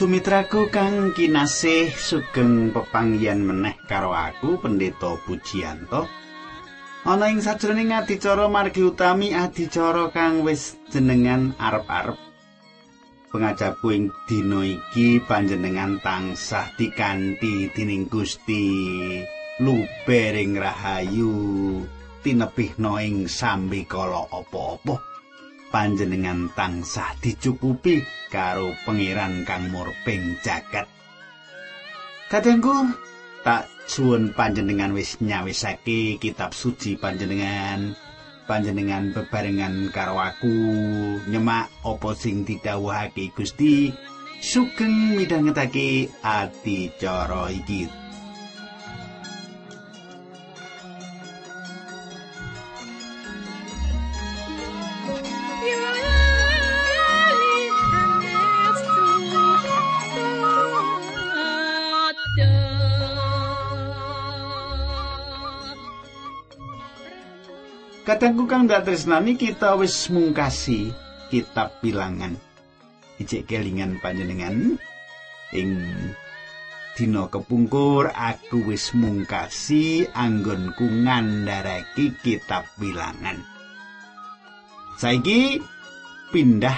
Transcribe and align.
Sumitraku 0.00 0.72
kang 0.72 1.12
kinasih 1.12 1.92
sugeng 1.92 2.72
pepanggihan 2.72 3.36
meneh 3.36 3.76
karo 3.84 4.16
aku 4.16 4.56
Pendeta 4.56 5.12
Pujiyanto. 5.28 6.08
Ana 7.04 7.28
ing 7.28 7.44
sajroning 7.44 7.92
adicara 7.92 8.48
margi 8.48 8.80
utami 8.80 9.36
adicara 9.36 10.08
kang 10.08 10.40
wis 10.40 10.80
jenengan 10.88 11.52
arep-arep. 11.60 12.16
Pengajaku 13.28 13.92
ing 13.92 14.04
dina 14.24 14.64
iki 14.64 15.20
panjenengan 15.20 16.00
tansah 16.00 16.72
dikanthi 16.80 17.68
dening 17.76 18.08
Gusti 18.08 18.64
lubering 19.60 20.56
rahayu 20.56 21.36
tinebihna 22.24 23.04
ing 23.04 23.28
sambi 23.28 23.84
kala 23.84 24.24
apa-apa. 24.32 25.09
Panjenengan 25.70 26.50
tansah 26.52 27.14
dicukupi 27.22 28.02
karo 28.28 28.74
pangeran 28.84 29.46
kang 29.46 29.70
murping 29.70 30.38
jagat. 30.42 30.86
Kadangku 32.30 32.94
tak 33.42 33.66
suwun 33.90 34.30
panjenengan 34.34 34.94
wis 34.94 35.18
nyawisake 35.18 36.18
kitab 36.22 36.54
suci 36.54 36.94
panjenengan. 36.94 37.94
Panjenengan 38.46 39.14
bebarengan 39.14 39.94
karo 39.94 40.18
aku 40.18 40.50
nyemak 41.30 41.70
apa 41.86 42.10
sing 42.18 42.42
didhawuhake 42.42 43.30
Gusti 43.30 43.94
sugeng 44.42 45.14
midhangetake 45.14 46.10
ati 46.18 46.90
cara 46.98 47.46
iki. 47.54 47.99
Kadangku 68.20 68.44
kang 68.44 68.68
dak 68.68 68.84
tresnani 68.84 69.32
kita 69.32 69.80
wis 69.80 70.12
mungkasi 70.12 70.92
kitab 71.32 71.80
bilangan. 71.80 72.36
Ijek 73.16 73.48
kelingan 73.48 73.96
panjenengan 73.96 74.76
ing 75.56 75.70
dina 76.92 77.32
kepungkur 77.32 78.12
aku 78.12 78.68
wis 78.68 78.92
mungkasi 78.92 80.04
anggonku 80.12 80.84
ngandharake 80.84 82.12
kitab 82.20 82.68
bilangan. 82.76 83.40
Saiki 85.00 85.56
pindah 86.28 86.76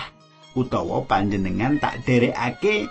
utawa 0.54 1.02
panjenengan 1.10 1.82
tak 1.82 2.06
derekake 2.06 2.86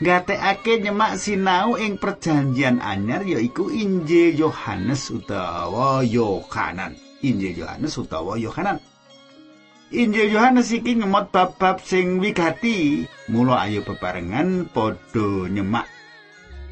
ngatekake 0.00 0.80
nyemak 0.80 1.20
sinau 1.20 1.76
ing 1.76 2.00
perjanjian 2.00 2.80
anyar 2.80 3.20
yaiku 3.20 3.68
Injil 3.68 4.32
Yohanes 4.32 5.12
utawa 5.12 6.00
Yohanan. 6.00 7.05
Injil 7.26 7.66
Yohanes 7.66 7.98
utawa 7.98 8.38
Yohanan. 8.38 8.78
Injil 9.94 10.34
Yohanes 10.34 10.74
iki 10.74 10.98
ngemot 10.98 11.30
bab-bab 11.30 11.78
sing 11.78 12.18
wigati, 12.18 13.06
mula 13.30 13.66
ayo 13.66 13.86
bebarengan 13.86 14.66
padha 14.70 15.46
nyemak. 15.46 15.86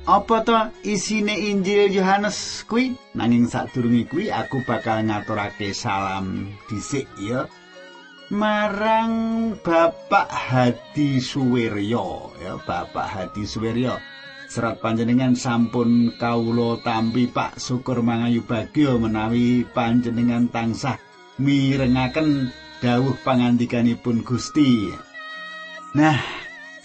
Apa 0.05 0.45
to 0.45 0.53
isine 0.85 1.33
Injil 1.33 1.89
Yohanes 1.89 2.67
kuwi? 2.69 2.93
Nanging 3.17 3.49
sadurunge 3.49 4.05
kuwi 4.11 4.29
aku 4.29 4.61
bakal 4.67 5.01
ngaturake 5.01 5.73
salam 5.73 6.53
dhisik 6.69 7.09
ya. 7.17 7.49
Marang 8.29 9.53
Bapak 9.61 10.29
Hadi 10.29 11.21
Suwiryo 11.21 12.37
ya, 12.41 12.57
Bapak 12.67 13.05
Hadi 13.05 13.45
Suwiryo. 13.49 13.97
Serat 14.55 14.79
panjenengan 14.79 15.35
sampun 15.35 16.15
kawula 16.15 16.79
tampi 16.87 17.27
Pak 17.27 17.59
syukur 17.59 18.07
mangayu 18.07 18.47
bagya 18.47 18.95
menawi 18.95 19.67
panjenengan 19.67 20.47
tansah 20.47 20.95
mirengaken 21.43 22.55
dawuh 22.79 23.19
pangandikanipun 23.27 24.23
Gusti. 24.23 24.95
Nah, 25.99 26.23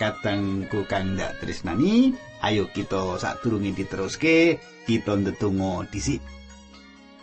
katengku 0.02 0.90
kang 0.90 1.14
ndak 1.14 1.46
tresnani, 1.46 2.18
ayo 2.42 2.74
kita 2.74 3.22
sadurunge 3.22 3.78
diteruske, 3.78 4.58
kita 4.90 5.14
ndedonga 5.22 5.86
dhisik. 5.94 6.26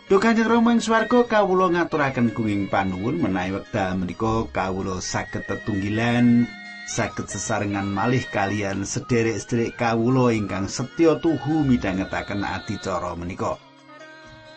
Duh 0.07 0.23
Kanjeng 0.23 0.47
Rama 0.47 0.71
ing 0.71 0.79
swarga 0.79 1.27
kawula 1.27 1.75
ngaturaken 1.75 2.31
gunging 2.31 2.71
panuwun 2.71 3.19
menawi 3.19 3.59
wekdal 3.59 3.99
menika 3.99 4.47
kawula 4.55 5.03
saged 5.03 5.43
tetunggilan 5.43 6.47
saged 6.87 7.27
sesarengan 7.27 7.83
malih 7.83 8.23
kalian 8.31 8.87
sederek-sederek 8.87 9.75
kawula 9.75 10.31
ingkang 10.31 10.71
setya 10.71 11.19
tuhu 11.19 11.67
midhangetaken 11.67 12.47
adicara 12.47 13.11
menika. 13.19 13.59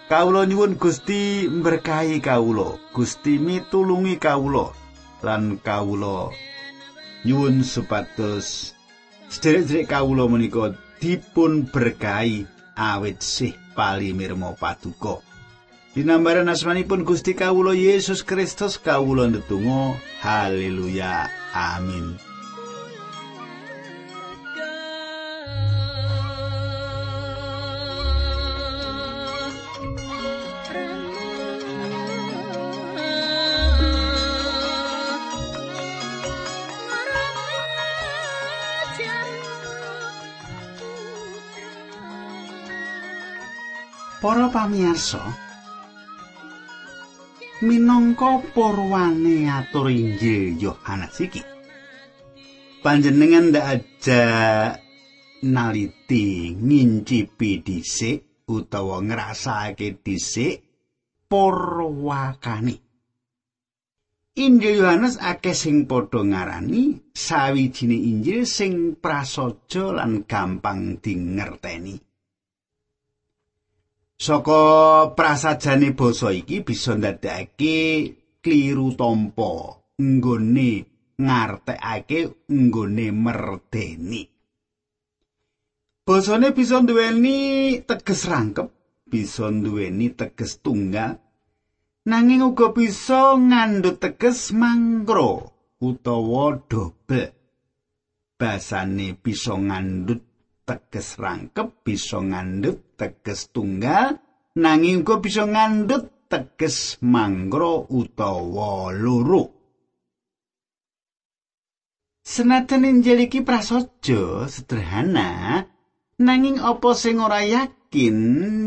Kawula 0.07 0.47
nyuwun 0.47 0.79
Gusti 0.79 1.51
berkahi 1.51 2.23
kawula, 2.23 2.79
Gusti 2.95 3.43
mitulungi 3.43 4.19
kawula 4.23 4.71
lan 5.27 5.59
kawula 5.59 6.31
nyuwun 7.27 7.67
supados 7.67 8.79
sederek-sederek 9.27 9.91
kawula 9.91 10.31
menika 10.31 10.73
dipun 11.03 11.67
berkahi 11.67 12.47
awit 12.79 13.19
sih 13.21 13.59
palimirma 13.75 14.55
paduka. 14.55 15.30
Dinambaran 15.91 16.47
asmanipun 16.47 17.03
Gusti 17.03 17.35
Kawulo 17.35 17.75
Yesus 17.75 18.23
Kristus 18.23 18.79
kawulo 18.79 19.27
ndedonga 19.27 19.99
haleluya 20.23 21.27
amin. 21.51 22.15
Para 44.21 44.53
pamirsa, 44.53 45.50
minangka 47.61 48.41
purwane 48.57 49.45
atur 49.49 49.93
Injil 49.93 50.57
Yohanes 50.57 51.17
iki. 51.21 51.43
Panjenengan 52.81 53.53
ndak 53.53 53.67
aja 53.69 54.25
naliti 55.45 56.57
ngincipi 56.57 57.61
dhisik 57.61 58.49
utawa 58.49 59.05
ngrasake 59.05 60.01
dhisik 60.01 60.65
purwakane. 61.29 62.81
Injil 64.41 64.81
Yohanes 64.81 65.21
akeh 65.21 65.53
sing 65.53 65.85
padha 65.85 66.25
ngarani 66.25 67.13
sawijine 67.13 67.93
Injil 67.93 68.49
sing 68.49 68.97
prasaja 68.97 70.01
lan 70.01 70.25
gampang 70.25 70.97
dingerteni. 70.97 72.10
Saka 74.21 74.61
prasajane 75.17 75.97
basa 75.97 76.29
iki 76.29 76.61
bisa 76.61 76.93
ndadekake 76.93 77.77
kliru 78.45 78.93
tampa 78.93 79.81
nggone 79.97 80.71
ngartekake 81.17 82.45
nggone 82.53 83.07
merdeni. 83.17 84.23
Basane 86.05 86.53
bisa 86.53 86.85
duweni 86.85 87.81
teges 87.89 88.29
rangkep, 88.29 88.69
bisa 89.09 89.49
duweni 89.49 90.13
teges 90.13 90.61
tunggal, 90.61 91.17
nanging 92.05 92.45
uga 92.45 92.77
bisa 92.77 93.41
ngandhut 93.41 94.05
teges 94.05 94.53
mangkro 94.53 95.49
utawa 95.81 96.61
dobel. 96.69 97.33
Basane 98.37 99.17
bisa 99.17 99.57
ngandhut 99.57 100.30
teges 100.71 101.19
rangkep 101.19 101.83
bisa 101.83 102.23
ngandhut 102.23 102.95
teges 102.95 103.51
tunggal. 103.51 104.23
Nanging 104.55 105.03
uga 105.03 105.19
bisa 105.19 105.43
ngandhut 105.43 106.31
teges 106.31 107.03
mangro 107.03 107.91
utawa 107.91 108.95
loro. 108.95 109.51
Senajan 112.23 112.87
Injil 112.87 113.27
iki 113.27 113.43
prasaja 113.43 114.47
sederhana. 114.47 115.67
Nanging 116.23 116.63
apa 116.63 116.95
sing 116.95 117.19
ora 117.19 117.43
yakin 117.43 118.19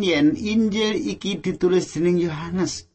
yen 0.04 0.36
Injil 0.36 1.00
iki 1.00 1.40
ditulis 1.40 1.96
dening 1.96 2.20
Yohanes? 2.20 2.92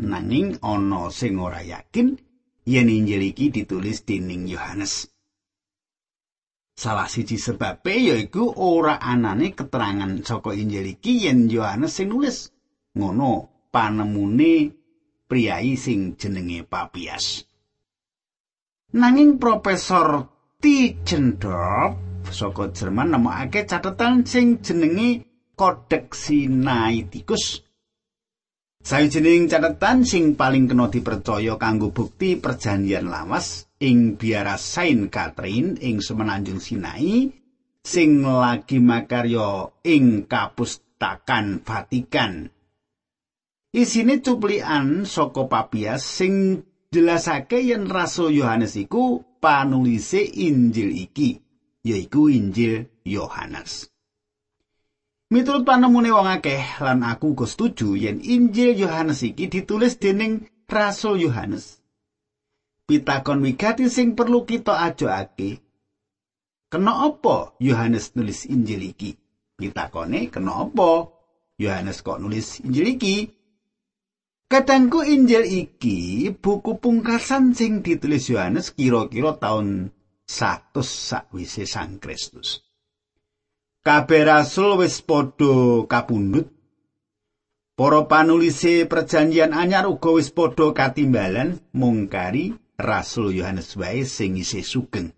Nanging 0.00 0.56
ana 0.64 1.12
sing 1.12 1.36
ora 1.36 1.60
yakin 1.60 2.16
yen 2.64 2.88
Injil 2.88 3.28
iki 3.28 3.52
ditulis 3.52 4.08
dening 4.08 4.48
Yohanes 4.48 5.17
Salah 6.78 7.10
siji 7.10 7.34
sebabe 7.42 7.90
yaiku 7.90 8.54
ora 8.54 9.02
anane 9.02 9.50
keterangan 9.50 10.22
saka 10.22 10.54
Injil 10.54 10.94
iki 10.94 11.26
yen 11.26 11.50
Yohanes 11.50 11.98
sing 11.98 12.14
nulis. 12.14 12.54
Ngono 12.94 13.66
panemune 13.74 14.70
priyayi 15.26 15.74
sing 15.74 16.14
jenenge 16.14 16.62
Papias. 16.62 17.42
Nanging 18.94 19.42
Profesor 19.42 20.22
Tischendorf 20.62 21.98
saka 22.30 22.70
Jerman 22.70 23.10
nemokake 23.10 23.66
catetan 23.66 24.22
sing 24.22 24.62
jenenge 24.62 25.26
Codex 25.58 26.30
Sinaiticus. 26.30 27.66
Sawijining 28.78 29.50
catetan 29.50 30.06
sing 30.06 30.38
paling 30.38 30.70
kena 30.70 30.86
dipercaya 30.86 31.58
kanggo 31.58 31.90
bukti 31.90 32.38
perjanjian 32.38 33.10
lawas 33.10 33.66
ing 33.82 34.14
biara 34.14 34.54
Saint 34.54 35.10
Catherine 35.10 35.76
ing 35.82 35.98
semenanjung 35.98 36.62
Sinai 36.62 37.26
sing 37.82 38.22
lagi 38.22 38.78
makarya 38.78 39.68
ing 39.82 40.30
kapustakan 40.30 41.60
Vatikan. 41.66 42.46
Isine 43.74 44.24
cuplikan 44.24 45.04
saka 45.04 45.44
papias 45.44 46.00
sing 46.06 46.64
jelasake 46.88 47.60
yen 47.60 47.84
Rasul 47.84 48.40
Yohanes 48.40 48.78
iku 48.78 49.20
panulise 49.42 50.24
Injil 50.24 50.94
iki. 50.96 51.36
yaiku 51.88 52.28
Injil 52.28 52.84
Yohanes. 53.04 53.88
Miturut 55.28 55.68
panemune 55.68 56.08
wong 56.08 56.24
akeh 56.24 56.80
lan 56.80 57.04
aku 57.04 57.36
uga 57.36 57.44
setuju 57.44 58.00
yen 58.00 58.24
Injil 58.24 58.72
Yohanes 58.80 59.20
iki 59.20 59.44
ditulis 59.44 60.00
dening 60.00 60.48
Rasul 60.64 61.20
Yohanes. 61.20 61.84
Pitakon 62.88 63.44
wigati 63.44 63.92
sing 63.92 64.16
perlu 64.16 64.48
kita 64.48 64.80
ajoake. 64.88 65.60
Kena 66.72 67.12
apa 67.12 67.52
Yohanes 67.60 68.16
nulis 68.16 68.48
Injil 68.48 68.88
iki? 68.88 69.12
Pitakone 69.52 70.32
kena 70.32 70.64
apa 70.64 71.12
Yohanes 71.60 72.00
kok 72.00 72.24
nulis 72.24 72.64
Injil 72.64 72.96
iki? 72.96 73.28
Katangku 74.48 75.04
Injil 75.04 75.44
iki 75.44 76.32
buku 76.32 76.80
pungkasan 76.80 77.52
sing 77.52 77.84
ditulis 77.84 78.32
Yohanes 78.32 78.72
kira-kira 78.72 79.36
tahun 79.36 79.92
satus 80.24 80.88
sakwise 80.88 81.68
Sang 81.68 82.00
Kristus. 82.00 82.67
Kabeh 83.86 84.26
rasul 84.26 84.78
wis 84.82 85.00
padha 85.00 85.86
kapundhut. 85.86 86.50
Para 87.78 88.10
panulise 88.10 88.90
perjanjian 88.90 89.54
anyar 89.54 89.86
uga 89.86 90.10
wis 90.18 90.34
padha 90.34 90.74
katimbalan 90.74 91.62
mungkari 91.70 92.58
Rasul 92.78 93.34
Yohanes 93.34 93.74
wae 93.74 94.02
sing 94.06 94.38
isih 94.38 94.62
sugeng. 94.62 95.10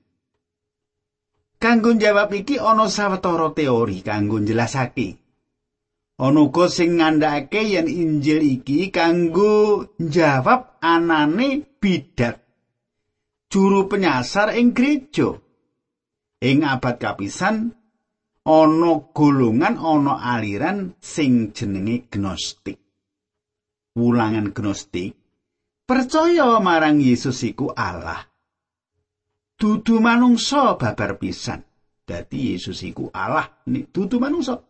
Kanggo 1.61 1.93
jawab 1.93 2.33
iki 2.33 2.57
ana 2.57 2.89
sawetara 2.89 3.53
teori 3.53 4.01
kanggo 4.01 4.41
njelasake. 4.41 5.21
Ana 6.21 6.41
uga 6.45 6.69
sing 6.69 7.01
ngandhakake 7.01 7.65
yen 7.65 7.89
Injil 7.89 8.45
iki 8.45 8.89
kanggo 8.93 9.89
jawab 9.97 10.81
anane 10.81 11.65
bidat 11.81 12.45
juru 13.53 13.89
penyasar 13.89 14.53
ing 14.57 14.73
gereja. 14.77 15.37
Ing 16.41 16.65
abad 16.65 16.97
kapisan 16.97 17.77
ana 18.47 18.93
golongan 19.13 19.77
ana 19.77 20.21
aliran 20.37 20.95
sing 21.01 21.53
jenenge 21.53 22.09
gnostik. 22.09 22.79
Wulangan 23.97 24.55
gnostik 24.55 25.19
percaya 25.91 26.63
marang 26.63 27.03
Yesus 27.03 27.43
iku 27.43 27.75
Allah. 27.75 28.23
Dudu 29.59 29.99
manungsa 29.99 30.79
babar 30.79 31.19
pisan. 31.19 31.67
Dadi 32.07 32.55
Yesus 32.55 32.81
iku 32.87 33.11
Allah 33.11 33.51
nek 33.67 33.91
dudu 33.91 34.23
manungsa. 34.23 34.63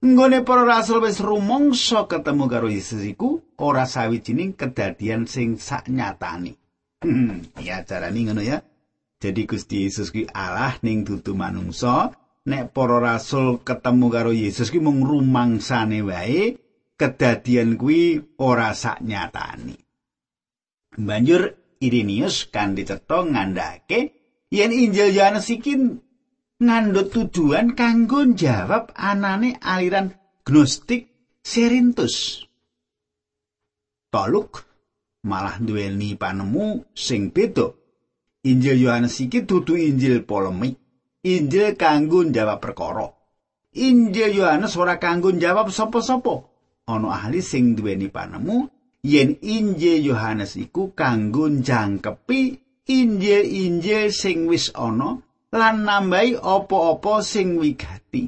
Nggone 0.00 0.40
para 0.44 0.64
rasul 0.64 1.04
wis 1.04 1.20
rumangsa 1.20 2.08
ketemu 2.08 2.44
karo 2.48 2.68
Yesus 2.68 3.04
iku 3.04 3.40
ora 3.60 3.84
sawijining 3.84 4.56
kedadian 4.56 5.28
sing 5.28 5.56
sak 5.60 5.88
nyatane. 5.88 6.56
Hmm, 7.00 7.40
ya 7.60 7.80
carane 7.84 8.20
ngono 8.24 8.44
ya. 8.44 8.60
Jadi 9.20 9.44
Gusti 9.44 9.84
Yesus 9.84 10.12
kuwi 10.12 10.28
Allah 10.32 10.76
ning 10.80 11.04
dudu 11.04 11.36
manungsa, 11.36 12.12
nek 12.48 12.72
para 12.72 12.96
rasul 13.00 13.60
ketemu 13.60 14.06
karo 14.08 14.32
Yesus 14.32 14.72
kuwi 14.72 14.80
mung 14.80 15.04
rumangsane 15.04 16.00
wae, 16.00 16.56
kedadian 16.96 17.76
kuwi 17.76 18.20
ora 18.40 18.72
sak 18.72 19.04
nyatane. 19.04 19.76
Banjur 20.96 21.60
Irinius 21.80 22.52
kan 22.52 22.76
dicetha 22.76 23.24
ngandhake 23.24 24.00
yen 24.52 24.72
Injil 24.72 25.16
Yohanes 25.16 25.48
iki 25.48 25.76
ngandhut 26.60 27.08
tujuan 27.08 27.72
kanggo 27.72 28.28
jawab 28.36 28.92
anane 28.92 29.56
aliran 29.60 30.12
gnostik 30.44 31.08
Serintus. 31.40 32.44
Toluk 34.12 34.60
malah 35.24 35.56
duweni 35.56 36.18
panemu 36.20 36.84
sing 36.92 37.32
beda. 37.32 37.72
Injil 38.44 38.88
Yohanes 38.88 39.20
iki 39.20 39.44
dudu 39.44 39.76
Injil 39.76 40.24
polemik, 40.24 40.79
Injil 41.20 41.76
kanggo 41.76 42.24
jawab 42.24 42.64
perkara. 42.64 43.12
Injil 43.76 44.40
Yohanes 44.40 44.74
ora 44.80 44.96
kanggo 44.96 45.30
jawab 45.36 45.68
sapa-sapa. 45.68 46.48
Ana 46.88 47.12
ahli 47.12 47.44
sing 47.44 47.76
duweni 47.76 48.08
panemu 48.08 48.66
yen 49.04 49.36
Injil 49.44 50.10
Yohanes 50.10 50.56
iku 50.56 50.96
kanggo 50.96 51.46
jangkepi 51.46 52.58
Injil-injil 52.90 54.10
sing 54.10 54.50
wis 54.50 54.74
ana 54.74 55.22
lan 55.54 55.76
nambahi 55.86 56.34
apa-apa 56.34 57.22
sing 57.22 57.54
wigati. 57.62 58.26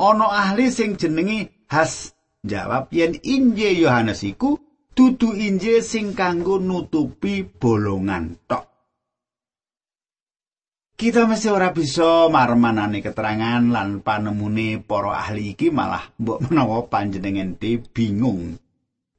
Ana 0.00 0.32
ahli 0.32 0.72
sing 0.72 0.96
jenenge 0.96 1.52
Has 1.68 2.16
jawab 2.40 2.88
yen 2.88 3.20
Injil 3.20 3.84
Yohanes 3.84 4.24
iku 4.24 4.56
dudu 4.96 5.36
Injil 5.36 5.84
sing 5.84 6.16
kanggo 6.16 6.56
nutupi 6.56 7.44
bolongan 7.44 8.40
tok. 8.48 8.71
Kita 11.02 11.26
mesti 11.26 11.50
ora 11.50 11.74
bisa 11.74 12.30
marmanane 12.30 13.02
keterangan 13.02 13.58
lan 13.58 14.06
panemune 14.06 14.78
para 14.78 15.18
ahli 15.18 15.50
iki 15.50 15.74
malah 15.74 16.14
mbok 16.14 16.46
menawa 16.46 16.86
panjenengan 16.86 17.58
te 17.58 17.82
bingung. 17.82 18.54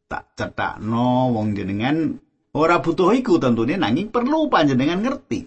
Tak 0.08 0.32
cetakno 0.32 1.36
wong 1.36 1.52
jenengan 1.52 2.24
ora 2.56 2.80
butuh 2.80 3.12
iku 3.12 3.36
tentune 3.36 3.75
nanging 3.75 4.16
perlu 4.16 4.48
panjenengan 4.48 5.04
ngerti. 5.04 5.44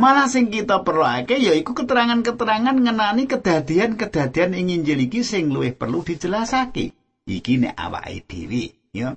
Malah 0.00 0.32
sing 0.32 0.48
kita 0.48 0.80
perluake 0.80 1.36
yaiku 1.36 1.76
keterangan-keterangan 1.76 2.80
ngenani 2.80 3.28
kedadian-kedadian 3.28 4.56
ing 4.56 4.80
Injil 4.80 5.12
iki 5.12 5.20
sing 5.20 5.52
luwih 5.52 5.76
perlu 5.76 6.08
dijelasake. 6.08 6.96
Iki 7.28 7.68
nek 7.68 7.76
awake 7.76 8.24
dhewe 8.24 8.64
ya 8.96 9.12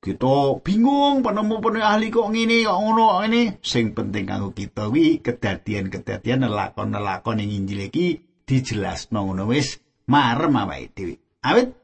kita 0.00 0.64
bingung 0.64 1.20
penemu 1.20 1.60
penemu 1.60 1.84
ahli 1.84 2.08
kok 2.08 2.32
ngene 2.32 2.64
kok 2.64 2.78
ngono 2.80 3.20
ini 3.28 3.60
sing 3.60 3.92
penting 3.92 4.24
kanggo 4.24 4.48
kita 4.56 4.88
wi 4.88 5.20
kedadian-kedadian 5.20 6.48
lakon-lakon 6.48 7.44
ing 7.44 7.52
Injil 7.52 7.92
iki 7.92 8.16
dijelasno 8.48 9.28
ngono. 9.28 9.52
Wis 9.52 9.76
marem 10.08 10.56
awake 10.56 10.96
dhewe. 10.96 11.14
Awit? 11.44 11.76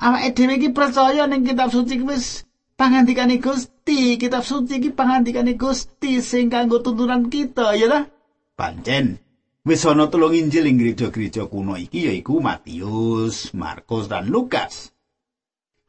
Awake 0.00 0.32
dhewe 0.32 0.56
iki 0.56 0.68
percaya 0.72 1.28
ning 1.28 1.44
kitab 1.44 1.68
suci 1.68 2.00
wis. 2.00 2.48
Pangandikane 2.80 3.36
Gusti 3.44 4.16
kitab 4.16 4.40
suci 4.40 4.80
iki 4.80 4.96
pangandikane 4.96 5.52
Gusti 5.60 6.24
sing 6.24 6.48
kanggo 6.48 6.80
tuntunan 6.80 7.28
kita 7.28 7.76
ya 7.76 7.92
ta? 7.92 8.00
Pancen. 8.56 9.20
Wis 9.68 9.84
ana 9.84 10.08
tulung 10.08 10.32
Injil 10.32 10.64
ing 10.64 10.80
gereja-gereja 10.80 11.44
kuno 11.44 11.76
iki 11.76 12.08
yaiku 12.08 12.40
Matius 12.40 13.52
Markus 13.52 14.08
dan 14.08 14.32
Lukas 14.32 14.96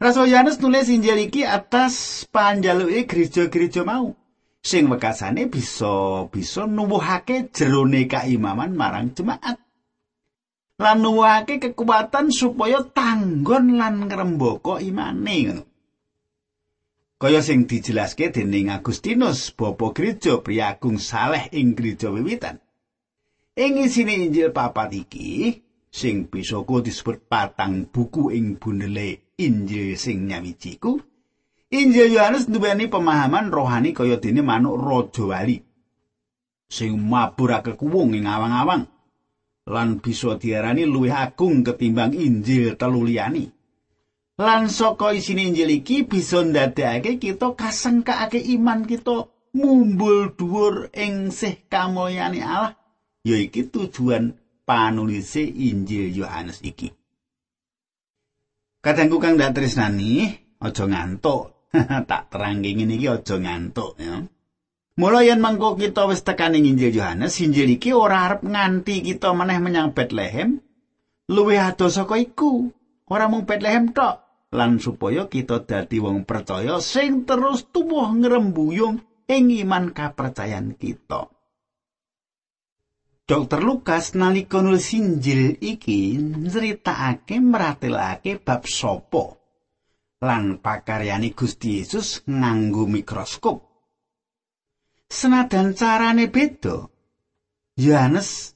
Rasul 0.01 0.34
Yohanes 0.34 0.58
nulis 0.58 0.89
Injil 0.89 1.29
iki 1.29 1.46
atas 1.46 2.25
panjaluke 2.34 3.05
gereja-gereja 3.05 3.86
mau 3.86 4.17
sing 4.65 4.89
wekasane 4.89 5.46
bisa 5.46 6.25
bisa 6.25 6.65
nuwuhake 6.65 7.53
jerone 7.53 8.10
kaimaman 8.10 8.74
marang 8.74 9.13
jemaat. 9.13 9.62
Lan 10.81 11.05
nuwuhake 11.05 11.62
kekuatan 11.62 12.34
supaya 12.34 12.81
tanggon 12.81 13.77
lan 13.77 14.10
ngrembaka 14.10 14.81
imane 14.81 15.36
ngono. 15.46 15.63
Kaya 17.22 17.46
sing 17.46 17.70
dijelaske 17.70 18.34
dening 18.34 18.74
Agustinus, 18.74 19.53
bapa 19.53 19.93
gereja 19.93 20.41
priagung 20.41 20.98
saleh 20.98 21.46
ing 21.53 21.77
gereja 21.77 22.10
wiwitan. 22.10 22.58
Ing 23.53 23.77
isine 23.77 24.17
Injil 24.17 24.50
papat 24.50 24.98
iki 24.98 25.62
sing 25.93 26.25
bisa 26.25 26.65
disebut 26.65 27.29
patang 27.29 27.86
buku 27.86 28.34
ing 28.34 28.58
bundele 28.58 29.29
Injil 29.45 29.98
sing 29.98 30.29
nyawiji 30.29 30.77
ku 30.77 31.01
Injil 31.71 32.13
Yohanes 32.13 32.45
duweni 32.51 32.91
pemahaman 32.91 33.48
rohani 33.50 33.95
kaya 33.95 34.19
dene 34.21 34.41
manuk 34.43 34.75
raja 34.77 35.24
wali 35.25 35.57
sing 36.71 36.95
mabur 37.00 37.51
kekuwung 37.63 38.15
ing 38.15 38.27
awang-awang 38.27 38.88
lan 39.67 40.01
bisa 40.01 40.36
diarani 40.41 40.89
luwih 40.89 41.13
agung 41.13 41.62
ketimbang 41.62 42.17
Injil 42.17 42.75
telu 42.75 43.05
liyani. 43.05 43.45
Lan 44.41 44.74
saka 44.74 45.13
isine 45.13 45.53
Injil 45.53 45.69
iki 45.69 46.01
bisa 46.07 46.41
ndadekake 46.41 47.21
kita 47.21 47.53
kasengkake 47.53 48.41
iman 48.57 48.89
kita 48.89 49.29
mumbul 49.53 50.33
dhuwur 50.33 50.89
ing 50.98 51.29
sih 51.29 51.62
kamulyane 51.69 52.41
Allah. 52.41 52.74
Ya 53.21 53.38
iki 53.38 53.69
tujuan 53.69 54.33
panulise 54.65 55.45
Injil 55.45 56.10
Yohanes 56.10 56.57
iki. 56.65 56.89
Kadangku 58.81 59.21
kang 59.21 59.38
ndak 59.38 59.53
tresnani, 59.53 60.25
aja 60.57 60.85
ngantuk. 60.89 61.69
tak 62.09 62.33
terangke 62.33 62.73
ngene 62.75 62.97
iki 63.00 63.07
aja 63.07 63.38
ngantuk 63.38 63.95
ya. 64.01 64.25
Mula 65.00 65.23
yen 65.23 65.39
mengko 65.39 65.79
kita 65.79 66.03
wis 66.09 66.25
tekan 66.25 66.57
ing 66.57 66.67
Injil 66.67 66.91
Yohanes, 66.91 67.39
Injil 67.39 67.79
iki 67.79 67.95
ora 67.95 68.27
arep 68.27 68.43
nganti 68.43 69.05
kita 69.05 69.31
meneh 69.31 69.61
menyang 69.61 69.95
Bethlehem. 69.95 70.59
Luwih 71.31 71.63
adoh 71.63 71.88
saka 71.88 72.19
iku, 72.19 72.67
ora 73.07 73.31
mung 73.31 73.47
Bethlehem 73.47 73.95
tok, 73.95 74.50
lan 74.51 74.83
supaya 74.83 75.31
kita 75.31 75.63
dadi 75.63 75.95
wong 76.03 76.27
percaya 76.27 76.83
sing 76.83 77.23
terus 77.23 77.71
tuwuh 77.71 78.11
ngrembuyung 78.19 79.00
ing 79.31 79.43
iman 79.63 79.95
kapercayan 79.95 80.75
kita. 80.75 81.31
Dokter 83.31 83.63
Lukas 83.63 84.11
nalika 84.19 84.59
nulis 84.59 84.91
Injil 84.91 85.55
iki 85.63 86.19
nyritakake 86.19 87.39
meratelake 87.39 88.35
bab 88.43 88.67
sapa 88.67 89.23
lan 90.19 90.59
pakaryane 90.59 91.31
Gusti 91.31 91.79
Yesus 91.79 92.27
nganggo 92.27 92.91
mikroskop. 92.91 93.63
Senadan 95.07 95.71
carane 95.79 96.27
beda, 96.27 96.91
Yohanes 97.79 98.51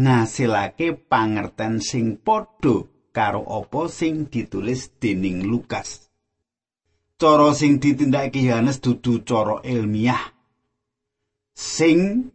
ngasilake 0.00 0.96
pangerten 0.96 1.84
sing 1.84 2.16
padha 2.16 2.88
karo 3.12 3.44
apa 3.44 3.92
sing 3.92 4.32
ditulis 4.32 4.88
dening 4.96 5.44
Lukas. 5.44 6.08
Cara 7.20 7.52
sing 7.52 7.76
ditindakake 7.76 8.40
Yohanes 8.40 8.80
dudu 8.80 9.20
cara 9.20 9.60
ilmiah. 9.68 10.32
Sing 11.52 12.32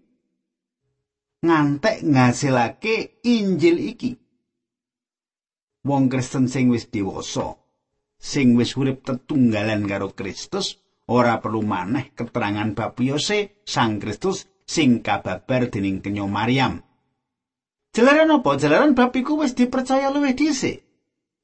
ngantek 1.45 2.01
ngasilake 2.01 3.21
Injil 3.23 3.77
iki. 3.79 4.11
Wong 5.85 6.09
Kristen 6.09 6.49
sing 6.49 6.73
wis 6.73 6.89
dewasa, 6.89 7.61
sing 8.17 8.57
wis 8.57 8.73
urip 8.73 9.05
tetunggalan 9.05 9.85
karo 9.85 10.17
Kristus, 10.17 10.81
ora 11.05 11.37
perlu 11.37 11.61
maneh 11.61 12.09
keterangan 12.17 12.73
bab 12.73 12.97
Yose 12.97 13.61
Sang 13.61 14.01
Kristus 14.01 14.49
sing 14.65 15.05
kababar 15.05 15.69
dening 15.69 16.01
kenyo 16.01 16.25
Maryam. 16.25 16.81
Jalaran 17.93 18.33
apa? 18.33 18.57
Jalaran 18.57 18.97
bab 18.97 19.13
iku 19.13 19.39
wis 19.39 19.53
dipercaya 19.53 20.09
luwih 20.09 20.33
dhisik. 20.33 20.83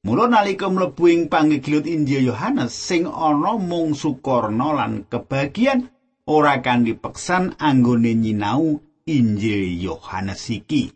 Mula 0.01 0.25
nalika 0.25 0.65
mlebu 0.65 1.05
ing 1.13 1.22
panggilut 1.29 1.86
Injil 1.86 2.34
Yohanes 2.34 2.74
sing 2.74 3.05
ana 3.05 3.62
mung 3.62 3.93
sukorna 3.93 4.74
lan 4.74 5.05
kebagian 5.05 5.93
ora 6.25 6.58
kan 6.65 6.81
dipeksan 6.81 7.62
anggone 7.62 8.17
nyinau 8.17 8.81
Injil 9.12 9.75
Yohanes 9.84 10.48
iki. 10.48 10.88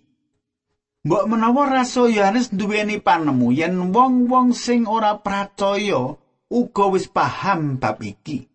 Mbok 1.05 1.23
menawa 1.29 1.67
raso 1.69 2.07
Yohanes 2.07 2.49
duweni 2.49 2.97
panemu 2.97 3.51
yen 3.51 3.75
wong-wong 3.91 4.55
sing 4.55 4.87
ora 4.89 5.19
percaya 5.19 6.15
uga 6.49 6.85
wis 6.89 7.11
paham 7.11 7.77
bab 7.77 7.99
iki. 8.01 8.47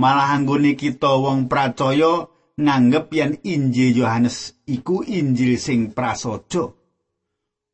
Malah 0.00 0.34
anggone 0.34 0.74
kita 0.74 1.14
wong 1.20 1.46
percaya 1.46 2.26
nganggep 2.56 3.06
yen 3.12 3.32
Injil 3.44 4.02
Yohanes 4.02 4.56
iku 4.66 5.04
Injil 5.04 5.60
sing 5.60 5.92
prasaja. 5.92 6.72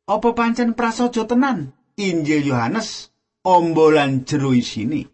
Apa 0.03 0.29
pancen 0.35 0.75
prasaja 0.75 1.23
tenan? 1.23 1.71
Injil 1.95 2.53
Yohanes 2.53 3.09
ombolan 3.47 4.27
jero 4.27 4.51
isine. 4.51 5.07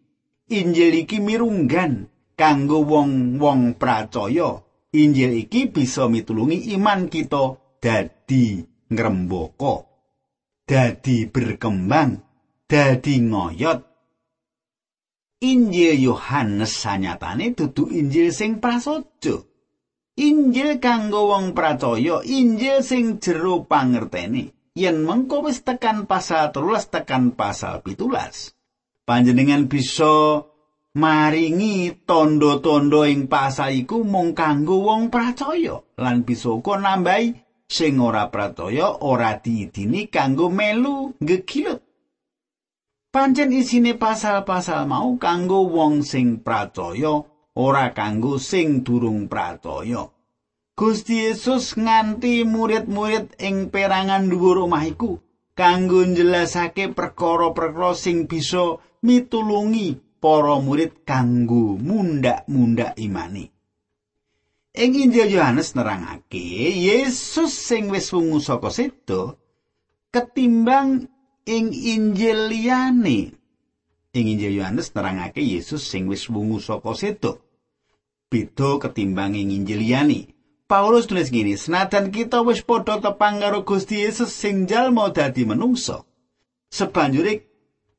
Injil 0.50 1.06
iki 1.06 1.22
mirunggan 1.22 2.10
kanggo 2.36 2.82
wong-wong 2.84 3.78
percaya 3.78 4.69
Injil 4.90 5.46
iki 5.46 5.70
bisa 5.70 6.10
mitulungi 6.10 6.74
iman 6.74 7.06
kita 7.14 7.78
dadi 7.78 8.58
ngrembaka, 8.90 9.86
dadi 10.66 11.30
berkembang, 11.30 12.18
dadi 12.66 13.16
ngoyot. 13.22 13.80
Injil 15.40 15.94
Yohanes 16.04 16.74
sanyatane 16.74 17.54
dudu 17.54 17.94
Injil 17.94 18.34
sing 18.34 18.58
prasaja. 18.58 19.46
Injil 20.20 20.82
kanggo 20.84 21.32
wong 21.32 21.54
percaya, 21.54 22.26
Injil 22.26 22.82
sing 22.82 23.22
jero 23.22 23.64
pangertene. 23.70 24.74
Yen 24.74 25.06
mengko 25.06 25.46
wis 25.46 25.62
tekan 25.62 26.10
pasal 26.10 26.50
13 26.50 26.90
tekan 26.90 27.38
pasal 27.38 27.86
17, 27.86 28.58
panjenengan 29.06 29.70
bisa 29.70 30.49
maringi 30.98 31.94
tondo-tondo 32.02 33.06
ing 33.06 33.30
pasal 33.30 33.78
iku 33.78 34.02
mung 34.02 34.34
kanggo 34.34 34.82
wong 34.82 35.14
percaya 35.14 35.78
lan 36.02 36.26
bisa 36.26 36.50
uga 36.50 36.82
nambahi 36.82 37.38
sing 37.70 38.02
ora 38.02 38.34
percaya 38.34 39.06
ora 39.06 39.38
diidini 39.38 40.10
kanggo 40.10 40.50
melu 40.50 41.14
gegilut. 41.22 41.86
Pancen 43.10 43.50
isine 43.54 43.98
pasal-pasal 43.98 44.86
mau 44.90 45.18
kanggo 45.22 45.70
wong 45.70 46.02
sing 46.02 46.42
percaya 46.42 47.22
ora 47.54 47.94
kanggo 47.94 48.42
sing 48.42 48.82
durung 48.82 49.30
percaya. 49.30 50.10
Gusti 50.74 51.28
Yesus 51.28 51.76
nganti 51.76 52.48
murid-murid 52.48 53.36
ing 53.38 53.68
perangan 53.70 54.32
dhuwur 54.32 54.66
omah 54.66 54.88
iku 54.88 55.20
kanggo 55.54 56.02
njelasake 56.08 56.96
perkara-perkara 56.96 57.92
sing 57.94 58.32
bisa 58.32 58.80
mitulungi 59.04 60.09
para 60.20 60.60
murid 60.60 61.08
kanggo 61.08 61.80
mundak-mundak 61.80 63.00
imani. 63.00 63.48
Ing 64.76 64.92
Injil 64.94 65.34
Yohanes 65.34 65.74
nerangake, 65.74 66.46
Yesus 66.78 67.58
sing 67.58 67.90
wis 67.90 68.14
wungu 68.14 68.38
saka 68.38 68.70
sedo 68.70 69.42
ketimbang 70.14 71.10
ing 71.50 71.74
Injil 71.74 72.54
liyane. 72.54 73.34
Ing 74.14 74.26
Injil 74.30 74.62
Yohanes 74.62 74.94
nerangake 74.94 75.42
Yesus 75.42 75.84
sing 75.84 76.06
wis 76.06 76.30
wungu 76.30 76.62
saka 76.62 76.94
sedo 76.94 77.42
beda 78.30 78.78
ketimbang 78.78 79.34
ing 79.34 79.50
Injil 79.50 79.82
liyane. 79.82 80.30
Paulus 80.70 81.10
tulis 81.10 81.34
gini, 81.34 81.58
senajan 81.58 82.14
kita 82.14 82.46
wis 82.46 82.62
padha 82.62 83.02
tepang 83.02 83.42
karo 83.42 83.66
Gusti 83.66 84.06
Yesus 84.06 84.30
sing 84.30 84.70
jalma 84.70 85.10
dadi 85.10 85.42
menungso. 85.42 86.06
Sebanjure 86.70 87.42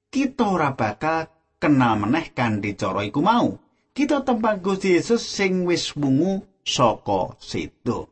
kita 0.07 0.47
ora 0.47 0.79
bakal 0.79 1.27
kenal 1.61 2.01
meneh 2.01 2.33
kanthi 2.33 2.75
cara 2.75 3.05
iku 3.05 3.21
mau. 3.21 3.61
Kita 3.93 4.25
tembang 4.25 4.65
Gusti 4.65 4.97
Yesus 4.97 5.21
sing 5.21 5.69
wis 5.69 5.93
wungu 5.93 6.43
saka 6.65 7.37
sedo. 7.37 8.09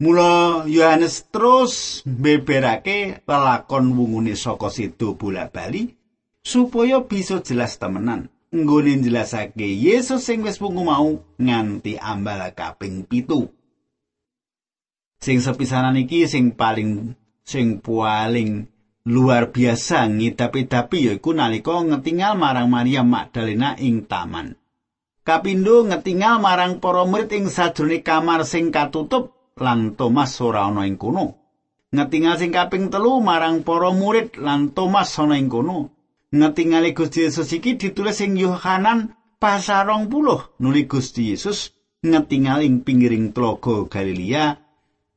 Mula 0.00 0.64
Yohanes 0.64 1.28
terus 1.28 2.00
beberake 2.02 3.20
lelakon 3.28 3.94
wungune 3.94 4.34
saka 4.34 4.72
sedo 4.72 5.14
bola-bali 5.14 5.94
supaya 6.42 7.04
bisa 7.04 7.38
jelas 7.44 7.78
temenan. 7.78 8.32
Nggone 8.50 8.98
jelasake 8.98 9.62
Yesus 9.62 10.26
sing 10.26 10.42
wis 10.42 10.58
wungu 10.58 10.82
mau 10.82 11.22
nganti 11.38 11.94
ambal 12.00 12.42
kaping 12.50 13.06
pitu. 13.06 13.46
Sing 15.20 15.38
sepisanan 15.44 16.00
iki 16.00 16.24
sing 16.24 16.56
paling 16.56 17.12
sing 17.44 17.78
paling 17.84 18.69
luar 19.08 19.48
biasa 19.48 20.08
ngidapi-dapi 20.12 21.08
yaiku 21.08 21.32
nalika 21.32 21.80
ngetingal 21.80 22.36
marang 22.36 22.68
Maria 22.68 23.00
Magdalena 23.00 23.76
ing 23.80 24.04
taman. 24.04 24.56
Kapindo 25.24 25.84
ngetingal 25.88 26.40
marang 26.40 26.80
para 26.82 27.08
murid 27.08 27.32
ing 27.32 27.48
sajroning 27.48 28.04
kamar 28.04 28.44
sing 28.44 28.68
katutup 28.68 29.54
lan 29.56 29.96
Thomas 29.96 30.36
ora 30.44 30.68
ana 30.68 30.84
ing 30.84 31.00
kono. 31.00 31.36
Ngetingal 31.92 32.36
sing 32.36 32.52
kaping 32.52 32.92
telu 32.92 33.20
marang 33.24 33.64
para 33.64 33.88
murid 33.92 34.36
lan 34.36 34.76
Thomas 34.76 35.16
ana 35.16 35.40
ing 35.40 35.48
kono. 35.48 35.92
Ngetingali 36.30 36.94
Gusti 36.94 37.26
Yesus 37.26 37.50
iki 37.50 37.74
ditulis 37.74 38.22
ing 38.22 38.38
Yohanan 38.38 39.16
pasal 39.42 39.90
20 39.90 40.62
nuli 40.62 40.86
Gusti 40.86 41.34
Yesus 41.34 41.74
ngetingal 42.04 42.62
ing 42.62 42.84
pinggiring 42.84 43.32
tlaga 43.32 43.88
Galilea. 43.88 44.60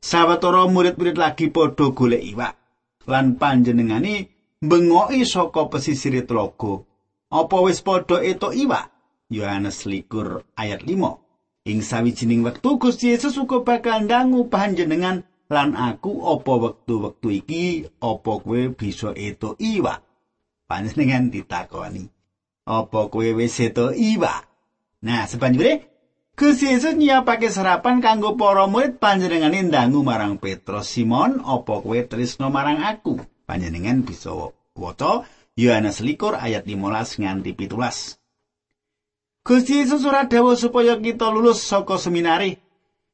Sawetara 0.04 0.68
murid-murid 0.68 1.16
lagi 1.16 1.48
padha 1.48 1.96
golek 1.96 2.24
iwak. 2.28 2.63
Lan 3.10 3.36
panjenengane 3.36 4.32
bengoki 4.64 5.28
saka 5.28 5.68
pesisir 5.68 6.24
tlaga. 6.24 6.88
Apa 7.34 7.58
wis 7.66 7.82
padha 7.82 8.22
etuk 8.22 8.54
iwak? 8.54 8.94
Yohanes 9.34 9.90
likur 9.90 10.46
ayat 10.54 10.86
5. 10.86 11.66
Ing 11.66 11.80
sawijining 11.80 12.44
wektu 12.44 12.76
Gusti 12.78 13.16
Yesus 13.16 13.40
uga 13.40 13.64
bakal 13.64 14.06
ndangu 14.06 14.52
panjenengan 14.52 15.24
lan 15.50 15.74
aku 15.74 16.28
apa 16.28 16.54
wektu-wektu 16.60 17.28
iki 17.32 17.64
apa 18.04 18.32
kowe 18.44 18.62
bisa 18.76 19.16
etuk 19.16 19.58
iwak? 19.58 20.04
Panjenengan 20.70 21.32
ditakoni. 21.32 22.06
Apa 22.68 23.10
kowe 23.10 23.28
wis 23.36 23.58
etuk 23.64 23.96
iwak? 23.96 24.46
Nah, 25.04 25.28
sebanjure 25.28 25.93
Gusti 26.34 26.66
Yesus 26.66 26.98
nyiapake 26.98 27.54
sarapan 27.54 28.02
kanggo 28.02 28.34
para 28.34 28.66
murid 28.66 28.98
panjenengane 28.98 29.70
ndangu 29.70 30.02
marang 30.02 30.42
Petrus 30.42 30.90
Simon, 30.90 31.38
"Apa 31.46 31.78
kowe 31.78 32.00
tresno 32.10 32.50
marang 32.50 32.82
aku?" 32.82 33.22
Panjenengan 33.46 34.02
bisa 34.02 34.34
waca 34.74 35.30
Yohanes 35.54 36.02
likur 36.02 36.34
ayat 36.34 36.66
15 36.66 37.22
nganti 37.22 37.54
17. 37.54 38.18
Gusti 39.46 39.86
Yesus 39.86 40.02
ora 40.10 40.26
dawuh 40.26 40.58
supaya 40.58 40.98
kita 40.98 41.30
lulus 41.30 41.62
saka 41.62 42.02
seminari 42.02 42.58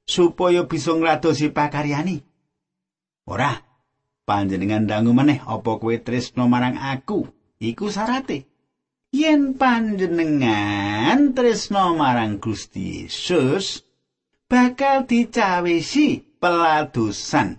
supaya 0.07 0.63
bisa 0.63 0.95
ngladosi 0.95 1.51
pakaryani. 1.51 2.23
Ora, 3.27 3.59
panjenengan 4.23 4.87
ndangu 4.87 5.11
meneh 5.11 5.43
apa 5.43 5.75
kowe 5.75 5.95
tresno 5.99 6.47
marang 6.47 6.79
aku? 6.79 7.27
Iku 7.59 7.91
syarate. 7.91 8.47
Yen 9.09 9.57
panjenengan 9.57 11.33
tresno 11.33 11.97
marang 11.97 12.37
Gusti 12.37 13.05
Yesus 13.05 13.81
bakal 14.45 15.09
dicawisi 15.09 16.21
peladosan 16.37 17.57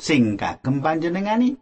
sing 0.00 0.40
kagem 0.40 0.80
panjenengani. 0.80 1.56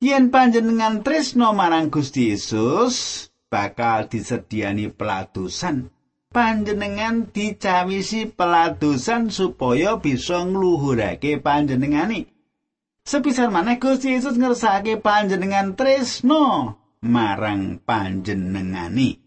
Yen 0.00 0.28
panjenengan 0.28 1.04
tresno 1.04 1.52
marang 1.52 1.88
Gusti 1.92 2.32
Yesus 2.32 3.28
bakal 3.48 4.08
disediani 4.08 4.92
peladosan. 4.92 5.88
Panjenengan 6.34 7.30
dicawisi 7.30 8.26
peladosan 8.26 9.30
supaya 9.30 10.02
bisa 10.02 10.42
ngluhurake 10.42 11.38
panjenengani. 11.38 12.26
Sepisar 13.06 13.52
maneh 13.52 13.78
Gusti 13.78 14.16
Yesus 14.16 14.34
ngersake 14.34 14.98
panjenengan 14.98 15.78
tresno 15.78 16.74
marang 17.04 17.84
panjenengani. 17.84 19.20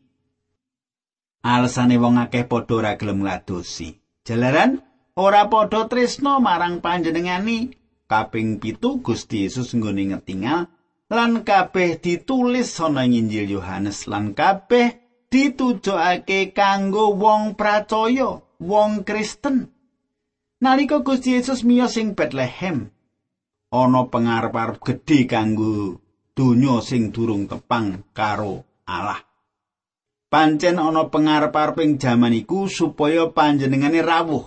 Alasane 1.46 1.96
wong 2.01 2.17
akeh 2.17 2.50
padha 2.50 2.74
ora 2.74 2.91
gelem 2.98 3.22
ngladosi. 3.24 3.93
Jalaran 4.25 4.81
ora 5.15 5.46
padha 5.48 5.86
tresno 5.86 6.41
marang 6.41 6.81
panjenengani. 6.81 7.72
Kaping 8.07 8.57
pitu 8.63 9.03
Gusti 9.03 9.43
Yesus 9.43 9.75
nggone 9.75 10.15
ngetingal 10.15 10.72
lan 11.12 11.43
kabeh 11.43 12.00
ditulis 12.00 12.79
ana 12.79 13.03
Injil 13.03 13.51
Yohanes 13.51 14.07
lan 14.07 14.31
kabeh 14.31 14.96
ditujokake 15.27 16.55
kanggo 16.55 17.12
wong 17.19 17.60
pracaya, 17.60 18.39
wong 18.63 19.03
Kristen. 19.03 19.67
Nalika 20.63 21.03
Gusti 21.03 21.36
Yesus 21.36 21.67
miyos 21.67 22.00
ing 22.00 22.15
Bethlehem, 22.15 22.96
ana 23.75 24.07
pengarep-arep 24.07 24.79
gedhe 24.79 25.27
kanggo 25.27 26.06
donya 26.38 26.77
sing 26.86 27.10
durung 27.10 27.50
tepang 27.50 28.13
karo 28.13 28.86
Allah. 28.86 29.17
Pancen 30.29 30.77
ana 30.77 31.10
pangarep-areping 31.10 31.98
jaman 31.98 32.38
iku 32.38 32.70
supaya 32.70 33.34
panjenengane 33.34 34.06
rawuh 34.06 34.46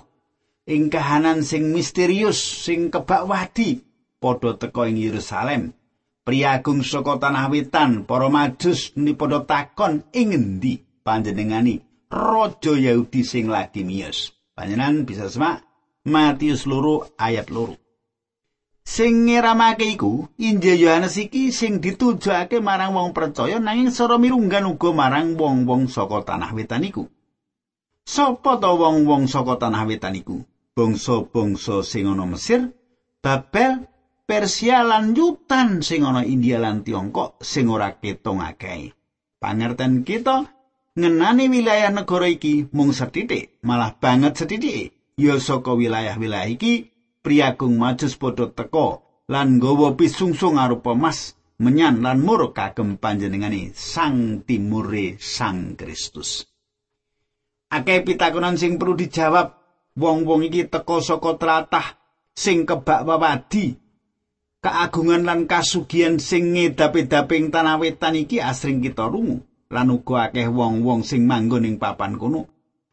ing 0.70 0.86
kahanan 0.86 1.42
sing 1.42 1.74
misterius 1.74 2.38
sing 2.38 2.94
kebak 2.94 3.26
wadi 3.26 3.82
padha 4.22 4.54
teka 4.54 4.86
ing 4.86 5.02
Yerusalem. 5.02 5.74
Priagung 6.20 6.84
saka 6.84 7.16
tanah 7.16 7.48
wetan, 7.50 8.04
para 8.04 8.28
majus 8.30 8.94
ni 8.94 9.16
padha 9.16 9.42
takon 9.42 10.04
ing 10.14 10.36
endi 10.36 10.78
panjenengani 11.02 11.80
raja 12.06 12.76
Yahudi 12.76 13.26
sing 13.26 13.50
lagi 13.50 13.82
miyos. 13.82 14.30
Panjenengan 14.54 15.08
bisa 15.08 15.26
semak 15.26 15.64
Matius 16.06 16.68
loro 16.70 17.08
ayat 17.18 17.50
loro. 17.50 17.89
Sing 18.90 19.30
ngeramake 19.30 19.86
iku, 19.86 20.26
Injil 20.34 20.82
Yohanes 20.82 21.14
iki 21.14 21.54
sing 21.54 21.78
ditujokake 21.78 22.58
marang 22.58 22.90
wong 22.98 23.14
percaya 23.14 23.62
nanging 23.62 23.94
sora 23.94 24.18
mirunggan 24.18 24.66
uga 24.66 24.90
marang 24.90 25.38
wong-wong 25.38 25.86
saka 25.86 26.26
tanah 26.26 26.50
wetan 26.50 26.82
iku. 26.82 27.06
Sopo 28.02 28.58
to 28.58 28.74
wong-wong 28.74 29.30
saka 29.30 29.62
tanah 29.62 29.86
wetan 29.86 30.18
iku? 30.18 30.42
Bangsa-bangsa 30.74 31.86
sing 31.86 32.10
ana 32.10 32.26
Mesir, 32.26 32.74
Babel, 33.22 33.86
Persia 34.26 34.82
lan 34.82 35.14
Yutan 35.14 35.86
sing 35.86 36.02
ana 36.02 36.26
India 36.26 36.58
lan 36.58 36.82
Tiongkok 36.82 37.38
sing 37.46 37.70
ora 37.70 37.94
ketung 37.94 38.42
akeh. 38.42 38.90
Pangerten 39.38 40.02
kita 40.02 40.50
ngenani 40.98 41.46
wilayah 41.46 41.94
negara 41.94 42.26
iki 42.26 42.66
mung 42.74 42.90
sethithik, 42.90 43.62
malah 43.62 43.94
banget 43.94 44.34
sethithik. 44.34 45.14
Ya 45.14 45.38
saka 45.38 45.78
wilayah-wilayah 45.78 46.50
iki 46.50 46.89
priagung 47.20 47.76
majus 47.76 48.16
padha 48.16 48.48
teka 48.48 49.04
lan 49.30 49.60
nggawa 49.60 49.94
pisungsung 49.94 50.56
arupa 50.56 50.96
mas 50.96 51.36
menyan 51.60 52.00
lan 52.00 52.24
mur 52.24 52.56
kagem 52.56 52.96
panjenengane 52.96 53.76
Sang 53.76 54.42
Timure 54.48 55.20
Sang 55.20 55.76
Kristus. 55.76 56.48
Akeh 57.70 58.02
pitakonan 58.02 58.58
sing 58.58 58.80
perlu 58.80 58.98
dijawab 58.98 59.54
wong-wong 59.94 60.48
iki 60.50 60.66
teka 60.66 60.98
saka 60.98 61.38
tlatah 61.38 61.86
sing 62.34 62.66
kebak 62.66 63.06
wawadi. 63.06 63.78
Keagungan 64.60 65.24
lan 65.24 65.48
kasugian 65.48 66.20
sing 66.20 66.52
ngedap-edaping 66.52 67.48
tanah 67.48 67.80
wetan 67.80 68.12
iki 68.18 68.44
asring 68.44 68.84
kita 68.84 69.08
rungu 69.08 69.40
lan 69.72 69.88
uga 69.88 70.28
akeh 70.28 70.50
wong-wong 70.50 71.06
sing 71.06 71.24
manggon 71.24 71.64
ing 71.64 71.76
papan 71.80 72.18
kono. 72.18 72.50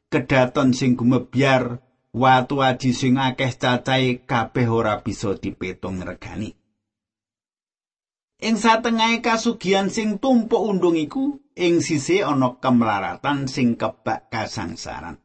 Kedaton 0.08 0.72
sing 0.72 0.96
gumebyar 0.96 1.87
watu 2.14 2.64
aji 2.64 2.92
sing 2.96 3.20
akeh 3.20 3.52
cacahe 3.56 4.24
kabeh 4.24 4.68
ora 4.70 5.02
bisa 5.02 5.36
dipetung 5.36 6.00
regani. 6.04 6.56
Ing 8.38 8.54
satengahe 8.62 9.26
kasugian 9.26 9.90
sing 9.90 10.22
tumpuk 10.22 10.62
undung 10.62 10.94
iku, 10.94 11.42
ing 11.58 11.82
sisi 11.82 12.22
ana 12.22 12.62
kemlaratan 12.62 13.50
sing 13.50 13.74
kebak 13.74 14.30
kasangsaran. 14.30 15.18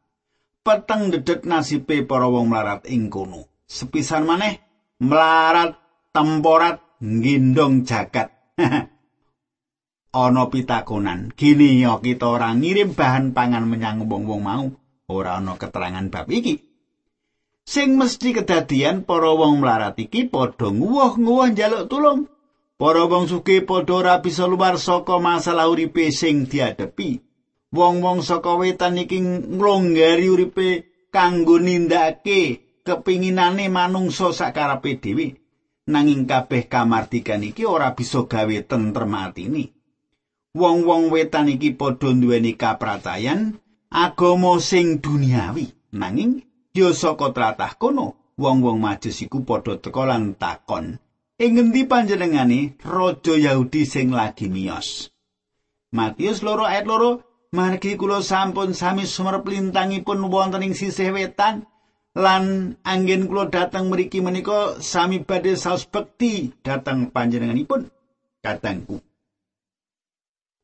Peteng 0.65 1.13
dedet 1.13 1.45
nasibe 1.45 2.01
para 2.09 2.25
wong 2.25 2.49
mlarat 2.49 2.89
ing 2.89 3.13
kono. 3.13 3.45
Sepisan 3.69 4.25
maneh 4.25 4.57
mlarat 4.97 5.77
temporat 6.09 6.81
ngindong 7.05 7.85
jagat. 7.85 8.33
ana 10.13 10.43
pitakonan, 10.49 11.33
gini 11.37 11.85
yo 11.85 12.01
kita 12.01 12.25
ora 12.33 12.49
ngirim 12.53 12.97
bahan 12.97 13.33
pangan 13.33 13.65
menyang 13.65 14.05
wong-wong 14.09 14.41
mau, 14.41 14.65
ora 15.09 15.37
ana 15.37 15.53
keterangan 15.57 16.09
bab 16.09 16.29
iki. 16.33 16.72
Sing 17.63 17.95
mesti 17.95 18.35
kedadian 18.35 19.07
para 19.07 19.31
wong 19.31 19.63
mlarat 19.63 19.95
iki 19.95 20.27
padha 20.27 20.67
nguwuh-nguwuh 20.69 21.47
njaluk 21.51 21.87
tulung. 21.87 22.21
Para 22.77 23.07
wong 23.07 23.31
sugih 23.31 23.63
padha 23.63 23.93
ora 24.03 24.15
bisa 24.19 24.43
luwar 24.43 24.75
saka 24.75 25.15
masalah 25.17 25.71
uripe 25.71 26.11
sing 26.11 26.43
diadepi. 26.49 27.23
Wong-wong 27.73 28.21
saka 28.21 28.53
wetan 28.53 29.01
iki 29.01 29.17
nglonggari 29.57 30.29
uripe 30.29 30.69
kanggo 31.09 31.57
nindakake 31.57 32.61
kepinginane 32.85 33.65
manungsa 33.71 34.29
sakarepe 34.29 35.01
dhewe. 35.01 35.27
Nanging 35.89 36.29
kabeh 36.29 36.69
kamardikan 36.69 37.41
iki 37.43 37.65
ora 37.65 37.97
bisa 37.97 38.29
gawe 38.29 38.57
tentrem 38.69 39.13
atine. 39.17 39.73
Wong-wong 40.53 41.09
wetan 41.09 41.49
iki 41.49 41.73
padha 41.73 42.13
duweni 42.13 42.53
kapracayan 42.53 43.57
agama 43.89 44.61
sing 44.61 45.01
duniawi. 45.01 45.73
Nanging 45.97 46.45
ya 46.73 46.89
saka 46.89 47.29
tlatah 47.29 47.77
kono 47.77 48.17
wong-wong 48.33 48.81
majus 48.81 49.21
iku 49.21 49.45
padha 49.45 49.77
teka 49.77 50.09
lan 50.09 50.33
takon. 50.33 50.97
Ing 51.37 51.51
ngendi 51.53 51.85
panjenengane? 51.85 52.81
Raja 52.81 53.37
Yahudi 53.37 53.85
sing 53.85 54.09
lagi 54.09 54.49
miyos. 54.49 55.13
Matius 55.93 56.41
loro 56.41 56.65
ayat 56.65 56.89
loro 56.89 57.21
margi 57.53 57.93
kula 57.93 58.25
sampun 58.25 58.73
sami 58.73 59.05
sumerep 59.05 59.45
lintangipun 59.45 60.25
wonten 60.33 60.65
ing 60.65 60.73
sisih 60.73 61.13
wetan 61.13 61.69
lan 62.17 62.73
anggen 62.81 63.29
kula 63.29 63.53
dateng 63.53 63.93
mriki 63.93 64.25
menika 64.25 64.81
sami 64.81 65.21
badhe 65.21 65.53
saus 65.53 65.85
bekti 65.85 66.57
dateng 66.65 67.13
panjenenganipun. 67.13 67.93
Katangku 68.41 68.97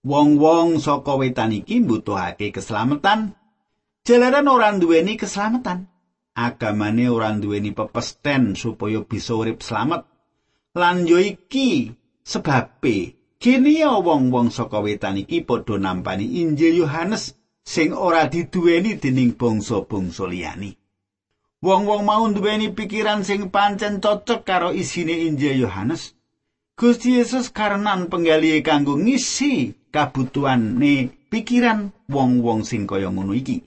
Wong-wong 0.09 0.81
saka 0.81 1.13
wetan 1.21 1.53
iki 1.53 1.85
mbutuhake 1.85 2.49
keselamatan. 2.49 3.37
Jalaran 4.09 4.49
ora 4.49 4.73
duweni 4.73 5.19
keselamatan 5.19 5.85
agamane 6.47 7.11
ora 7.11 7.35
duweni 7.35 7.75
pepesten 7.75 8.55
supaya 8.55 9.03
bisa 9.03 9.35
urip 9.35 9.59
slamet. 9.59 10.07
Lan 10.79 11.03
yo 11.03 11.19
iki 11.19 11.91
sebabe 12.23 13.19
kene 13.41 13.83
wong-wong 13.83 14.47
saka 14.53 14.79
wetan 14.79 15.19
iki 15.19 15.43
padha 15.43 15.75
nampani 15.75 16.39
Injil 16.39 16.85
Yohanes 16.85 17.35
sing 17.65 17.91
ora 17.91 18.31
diduweni 18.31 18.95
dening 18.95 19.35
bangsa-bangsa 19.35 20.25
liyane. 20.29 20.79
Wong-wong 21.59 22.07
mau 22.07 22.23
duweni 22.31 22.71
pikiran 22.71 23.27
sing 23.27 23.51
pancen 23.51 23.99
cocok 23.99 24.47
karo 24.47 24.69
isine 24.71 25.27
Injil 25.27 25.67
Yohanes. 25.67 26.15
Gusti 26.79 27.19
Yesus 27.19 27.51
karenan 27.51 28.07
penggali 28.07 28.63
kanggo 28.63 28.95
ngisi 28.95 29.75
kabutuhan 29.91 30.79
ne 30.79 31.11
pikiran 31.27 31.91
wong-wong 32.07 32.63
sing 32.63 32.87
kaya 32.87 33.11
ngono 33.11 33.35
iki. 33.35 33.59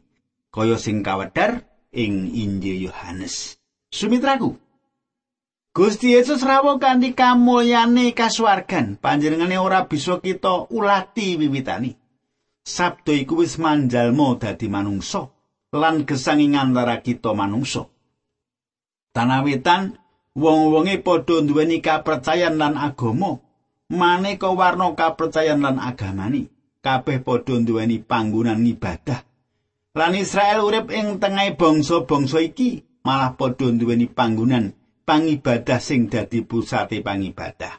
Kaya 0.49 0.81
sing 0.81 1.05
kawedar 1.05 1.65
ing 1.93 2.33
Injil 2.33 2.89
Yohanes. 2.89 3.61
Sumitraku. 3.93 4.57
Gusti 5.73 6.13
Yesus 6.13 6.45
rawuh 6.45 6.77
kanthi 6.77 7.17
kamulyane 7.17 8.13
kasuwargan, 8.13 9.01
panjenengane 9.01 9.57
ora 9.57 9.89
bisa 9.89 10.21
kita 10.21 10.69
ulati 10.69 11.37
wiwitani. 11.41 11.97
Sabdo 12.65 13.13
iku 13.17 13.41
wis 13.41 13.57
manjalma 13.57 14.37
dadi 14.37 14.69
manungsa 14.69 15.33
lan 15.73 16.05
gesang 16.05 16.45
ing 16.45 16.61
antara 16.61 17.01
kita 17.01 17.33
manungsa. 17.33 17.89
Tanawitan 19.17 19.97
wong-wonge 20.37 21.01
padha 21.01 21.41
nduweni 21.41 21.81
kapercayan 21.81 22.61
lan 22.61 22.77
agama. 22.77 23.41
Maneka 23.93 24.49
warna 24.53 24.93
kapercayan 24.97 25.61
lan 25.61 25.77
agamani, 25.81 26.49
kabeh 26.85 27.21
padha 27.25 27.57
nduweni 27.61 28.01
panggonan 28.01 28.65
ibadah. 28.65 29.32
Lan 29.93 30.17
Israel 30.17 30.65
urip 30.65 30.89
ing 30.89 31.21
tengahing 31.21 31.61
bangsa-bangsa 31.61 32.41
iki 32.41 32.81
malah 33.05 33.37
padha 33.37 33.69
nduweni 33.69 34.09
panggonan 34.09 34.73
pangibadah 35.05 35.85
sing 35.85 36.09
dadi 36.09 36.41
pusate 36.41 37.05
pangibadah. 37.05 37.77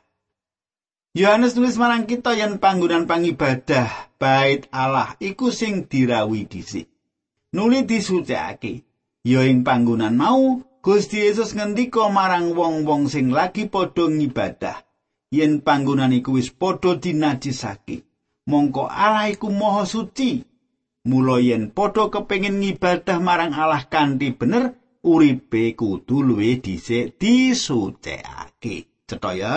Yohanes 1.18 1.58
nulis 1.58 1.74
marang 1.82 2.06
kita 2.06 2.38
yen 2.38 2.62
panggonan 2.62 3.10
pangibadah 3.10 4.14
bait 4.22 4.70
Allah 4.70 5.18
iku 5.18 5.50
sing 5.50 5.90
dirawuhi 5.90 6.46
dhisik. 6.46 6.86
Nuli 7.58 7.82
disucikake. 7.82 8.86
Ya 9.26 9.42
ing 9.50 9.66
panggonan 9.66 10.14
mau 10.14 10.62
Gusti 10.86 11.18
Yesus 11.26 11.58
ngendika 11.58 12.14
marang 12.14 12.54
wong-wong 12.54 13.10
sing 13.10 13.34
lagi 13.34 13.66
padha 13.66 14.06
ngibadah 14.06 14.86
yen 15.34 15.66
panggonan 15.66 16.14
iku 16.14 16.38
wis 16.38 16.54
padha 16.54 16.94
dinajisake. 16.94 18.06
Mongko 18.46 18.86
Allah 18.86 19.34
iku 19.34 19.50
maha 19.50 19.90
suci. 19.90 20.53
Mula 21.04 21.44
yen 21.44 21.68
padha 21.76 22.08
kepengin 22.08 22.64
ngibadah 22.64 23.20
marang 23.20 23.52
Allah 23.52 23.84
kanthi 23.92 24.32
bener, 24.32 24.80
uripe 25.04 25.76
kudu 25.76 26.24
luwih 26.24 26.64
dhisik 26.64 27.20
disucikake. 27.20 28.88
Cetha 29.04 29.32
ya. 29.36 29.56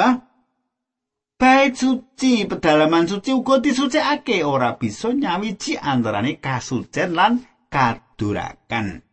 Bait 1.39 1.71
suci, 1.71 2.51
pedalaman 2.51 3.07
suci 3.07 3.31
uga 3.31 3.63
disucikake 3.63 4.43
ora 4.43 4.75
bisa 4.75 5.15
nyawiji 5.15 5.79
antarane 5.79 6.43
kasucen 6.43 7.15
lan 7.15 7.47
kadurakan. 7.71 9.07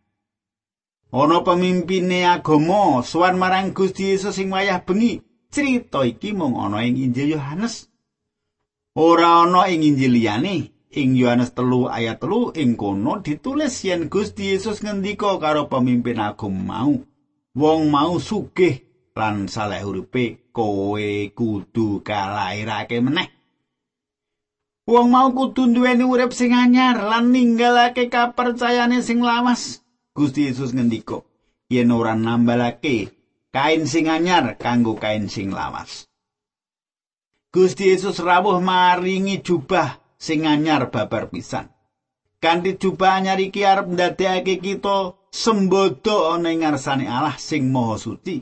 Ana 1.14 1.38
pemimpine 1.46 2.26
agama 2.26 2.98
suwan 3.06 3.38
marang 3.38 3.70
Gusti 3.70 4.10
Yesus 4.10 4.34
sing 4.34 4.50
wayah 4.50 4.82
bengi. 4.82 5.22
Crita 5.54 6.02
iki 6.02 6.34
mung 6.34 6.58
ana 6.58 6.82
ing 6.82 6.98
Injil 6.98 7.38
Yohanes. 7.38 7.86
Ora 8.98 9.46
ana 9.46 9.70
ing 9.70 9.86
Injil 9.86 10.18
liyane. 10.18 10.73
Ing 10.94 11.18
Yohanes 11.18 11.50
telu 11.50 11.90
ayat 11.90 12.22
telu 12.22 12.54
ing 12.54 12.78
kono 12.78 13.18
ditulis 13.18 13.82
yen 13.82 14.06
Gusti 14.06 14.54
Yesus 14.54 14.78
ngendika 14.78 15.42
karo 15.42 15.66
pemimpin 15.66 16.22
agama 16.22 16.86
mau. 16.86 16.94
Wong 17.54 17.90
mau 17.90 18.22
sugih 18.22 19.10
lan 19.18 19.50
saleh 19.50 19.82
uripe 19.82 20.54
kowe 20.54 21.10
kudu 21.34 21.98
kalairake 22.06 23.02
meneh. 23.02 23.26
Wong 24.86 25.10
mau 25.10 25.34
kudu 25.34 25.74
duweni 25.74 26.06
urip 26.06 26.30
sing 26.30 26.54
anyar 26.54 27.02
lan 27.02 27.34
ninggalake 27.34 28.06
kapercayane 28.06 29.02
sing 29.02 29.18
lawas. 29.18 29.82
Gusti 30.14 30.46
Yesus 30.46 30.70
ngendika, 30.70 31.26
yen 31.66 31.90
ora 31.90 32.14
nambalake 32.14 33.10
kain 33.50 33.82
sing 33.90 34.06
anyar 34.06 34.54
kanggo 34.62 34.94
kain 34.94 35.26
sing 35.26 35.50
lawas. 35.50 36.06
Gusti 37.50 37.90
Yesus 37.90 38.22
rawuh 38.22 38.62
maringi 38.62 39.42
jubah 39.42 40.03
sing 40.24 40.48
anyar 40.48 40.88
babar 40.94 41.28
pisan. 41.32 41.66
Kanthi 42.42 42.80
jubah 42.80 43.20
anyar 43.20 43.40
iki 43.40 43.62
arep 43.72 43.86
ndadekake 43.92 44.54
kita 44.64 44.96
sembodo 45.28 46.32
ana 46.32 46.48
ing 46.52 46.60
ngarsane 46.64 47.04
Allah 47.04 47.36
sing 47.36 47.62
maha 47.74 47.96
suci. 48.00 48.36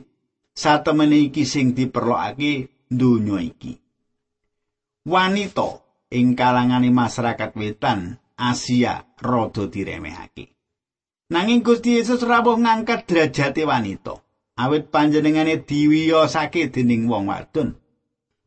satemene 0.53 1.17
iki 1.17 1.43
sing 1.43 1.73
diperlokake 1.73 2.69
donya 2.93 3.41
iki. 3.41 3.73
Wanita 5.03 5.81
ing 6.13 6.37
kalangane 6.37 6.93
masyarakat 6.93 7.51
wetan 7.57 8.21
Asia 8.37 9.03
rada 9.19 9.67
diremehake. 9.67 10.53
Nanging 11.33 11.65
Gusti 11.65 11.97
Yesus 11.97 12.21
rawuh 12.21 12.57
ngangkat 12.61 13.09
derajate 13.09 13.65
wanita. 13.65 14.21
Awit 14.53 14.93
panjenengane 14.93 15.65
diwiyosake 15.65 16.69
dening 16.69 17.09
wong 17.09 17.33
wadon. 17.33 17.73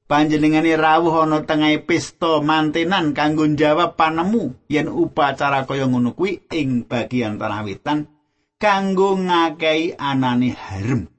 Panjenengane 0.07 0.79
rawuh 0.79 1.27
ana 1.27 1.43
tengah 1.43 1.83
pesta 1.83 2.39
mantenan 2.39 3.11
kanggo 3.11 3.43
jawab 3.59 3.99
panemu 3.99 4.55
yen 4.71 4.87
upacara 4.87 5.67
kaya 5.67 5.91
ngono 5.91 6.15
kuwi 6.15 6.47
ing 6.55 6.87
bagian 6.87 7.43
tanah 7.43 7.67
wetan 7.67 8.07
kanggo 8.63 9.19
ngakehi 9.19 9.99
anane 9.99 10.55
harem. 10.55 11.11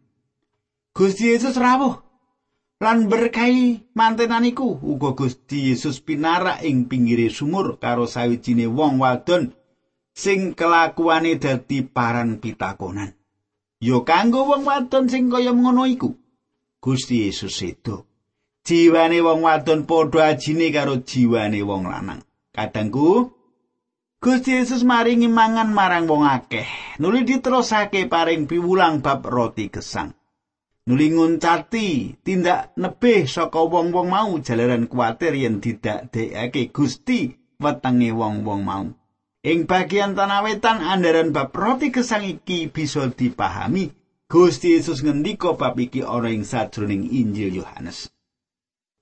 Gusti 0.95 1.36
Yesus 1.36 1.60
rawuh 1.60 2.00
lan 2.80 3.12
berkahi 3.12 3.91
mantenan 3.91 4.47
iku 4.47 4.80
uga 4.80 5.12
Gusti 5.12 5.67
Yesus 5.67 6.00
pinarak 6.00 6.63
ing 6.63 6.88
pinggire 6.88 7.28
sumur 7.28 7.76
karo 7.84 8.08
sawijine 8.08 8.71
wong 8.71 9.04
wadon 9.04 9.52
sing 10.15 10.56
kelakuane 10.56 11.36
dadi 11.36 11.84
paran 11.84 12.39
pitakonan. 12.39 13.12
Yo 13.84 14.08
kanggo 14.08 14.47
wong 14.47 14.63
wadon 14.63 15.12
sing 15.12 15.28
kaya 15.28 15.52
ngono 15.52 15.84
iku. 15.84 16.15
Gusti 16.80 17.28
Yesus 17.28 17.52
sedo. 17.52 18.08
Jiwane 18.68 19.24
wong 19.24 19.48
wadon 19.48 19.88
padha 19.88 20.36
ajine 20.36 20.68
karo 20.76 21.00
jiwane 21.00 21.64
wong 21.64 21.88
lanang. 21.88 22.20
Kadangku 22.52 23.32
Gusti 24.20 24.60
Yesus 24.60 24.84
maringi 24.84 25.32
mangan 25.32 25.72
marang 25.72 26.04
wong 26.04 26.28
akeh. 26.28 26.68
Nuli 27.00 27.24
diterusake 27.24 28.12
paring 28.12 28.44
piwulang 28.44 29.00
bab 29.00 29.24
roti 29.24 29.72
gesang. 29.72 30.12
nuli 30.88 31.12
nguncati 31.12 32.16
tindak 32.24 32.72
nebih 32.80 33.28
saka 33.28 33.60
wong-wong 33.60 34.08
mau 34.08 34.32
jalaran 34.40 34.88
kuatir 34.88 35.36
yen 35.36 35.60
didadekake 35.60 36.72
Gusti 36.72 37.36
wetenge 37.60 38.12
wong-wong 38.16 38.62
mau. 38.64 38.88
Ing 39.48 39.64
bagian 39.64 40.12
tanah 40.12 40.44
wetan 40.44 40.84
andaran 40.84 41.32
bab 41.32 41.56
roti 41.56 41.92
gesang 41.92 42.24
iki 42.28 42.68
bisa 42.68 43.08
dipahami. 43.12 43.92
Gusti 44.28 44.76
Yesus 44.76 45.08
ngendika 45.08 45.56
bab 45.56 45.80
iki 45.80 46.04
ora 46.04 46.28
ing 46.28 46.44
sajroning 46.44 47.08
Injil 47.08 47.64
Yohanes. 47.64 48.12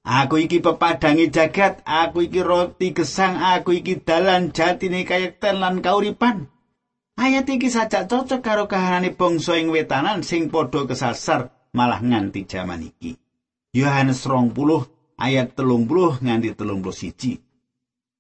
Aku 0.06 0.38
iki 0.38 0.62
pepadangi 0.62 1.34
jagat, 1.34 1.82
aku 1.82 2.30
iki 2.30 2.46
roti 2.46 2.94
gesang, 2.94 3.42
aku 3.42 3.82
iki 3.82 4.06
dalan 4.06 4.54
jatine 4.54 5.02
kayekten 5.02 5.58
lan 5.58 5.82
kauripan. 5.82 6.46
Ayat 7.18 7.50
iki 7.50 7.74
sajak 7.74 8.06
cocok 8.06 8.46
karo 8.46 8.70
kahanane 8.70 9.18
bangsa 9.18 9.58
ing 9.58 9.74
wetanan 9.74 10.22
sing 10.22 10.54
padha 10.54 10.86
kesasar 10.86 11.50
malah 11.74 12.06
nganti 12.06 12.46
jaman 12.46 12.86
iki. 12.86 13.18
Yohanes 13.74 14.22
20 14.30 14.54
ayat 15.18 15.58
30 15.58 16.22
nganti 16.22 16.54
31. 16.54 17.42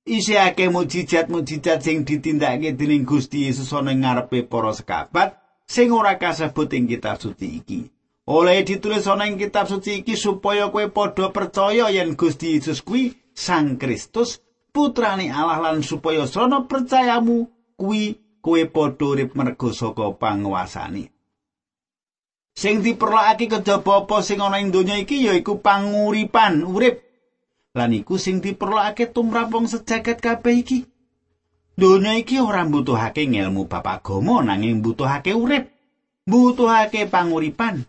Isi 0.10 0.34
akeh 0.42 0.74
mujizat-mujizat 0.74 1.86
sing 1.86 2.02
ditindakake 2.02 2.74
dening 2.74 3.06
Gusti 3.06 3.46
Yesus 3.46 3.70
ana 3.78 3.94
ngarepe 3.94 4.42
para 4.50 4.74
sekabat 4.74 5.38
sing 5.70 5.94
ora 5.94 6.18
kasebut 6.18 6.74
ing 6.74 6.90
kitab 6.90 7.22
suci 7.22 7.62
iki. 7.62 7.95
Oleh 8.26 8.66
ditulis 8.66 9.06
ana 9.06 9.30
ing 9.30 9.38
kitab 9.38 9.70
suci 9.70 10.02
iki 10.02 10.18
supaya 10.18 10.74
kowe 10.74 10.90
padha 10.90 11.30
percaya 11.30 11.94
yen 11.94 12.18
Gusti 12.18 12.58
Yesus 12.58 12.82
kuwi 12.82 13.14
Sang 13.38 13.78
Kristus 13.78 14.42
putrane 14.74 15.30
Allah 15.30 15.62
lan 15.62 15.86
supaya 15.86 16.26
srana 16.26 16.66
percayamu 16.66 17.46
kuwi 17.78 18.18
kowe 18.42 18.62
padha 18.66 19.06
urip 19.06 19.38
mergo 19.38 19.70
saka 19.70 20.10
panguasane. 20.18 21.14
Sing 22.56 22.82
diperlokake 22.82 23.46
kejaba 23.46 24.08
apa 24.08 24.24
sing 24.26 24.42
ana 24.42 24.58
ing 24.58 24.74
donya 24.74 24.98
iki 24.98 25.28
yaiku 25.28 25.62
panguripan, 25.62 26.66
urip. 26.66 27.04
Lan 27.78 27.92
iku 27.94 28.16
sing 28.18 28.42
diperlokake 28.42 29.12
tumrap 29.12 29.54
wong 29.54 29.70
sejagat 29.70 30.18
kabeh 30.18 30.66
iki. 30.66 30.80
Donya 31.76 32.16
iki 32.16 32.40
ora 32.40 32.64
mbutuhake 32.66 33.28
ngelmu 33.28 33.68
bab 33.68 33.86
agama 33.86 34.42
nanging 34.42 34.80
mbutuhake 34.82 35.36
urip. 35.36 35.70
Mbutuhake 36.26 37.06
panguripan. 37.06 37.86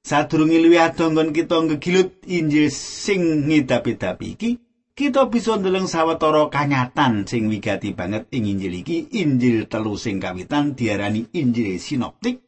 Sadurunge 0.00 0.56
luwih 0.60 0.80
adonggon 0.80 1.36
kita 1.36 1.60
ngegilut 1.60 2.24
Injil 2.24 2.72
sing 2.72 3.44
ngidapi-dapi 3.48 4.26
iki, 4.32 4.50
kita 4.96 5.32
bisa 5.32 5.56
ndeleng 5.56 5.88
sawetara 5.88 6.52
kanyatan 6.52 7.24
sing 7.24 7.48
wigati 7.48 7.96
banget 7.96 8.28
ing 8.36 8.48
Injil 8.48 8.84
iki. 8.84 9.08
Injil 9.16 9.64
telu 9.68 9.96
sing 9.96 10.20
kawitan 10.20 10.76
diarani 10.76 11.28
Injil 11.32 11.80
sinoptik. 11.80 12.44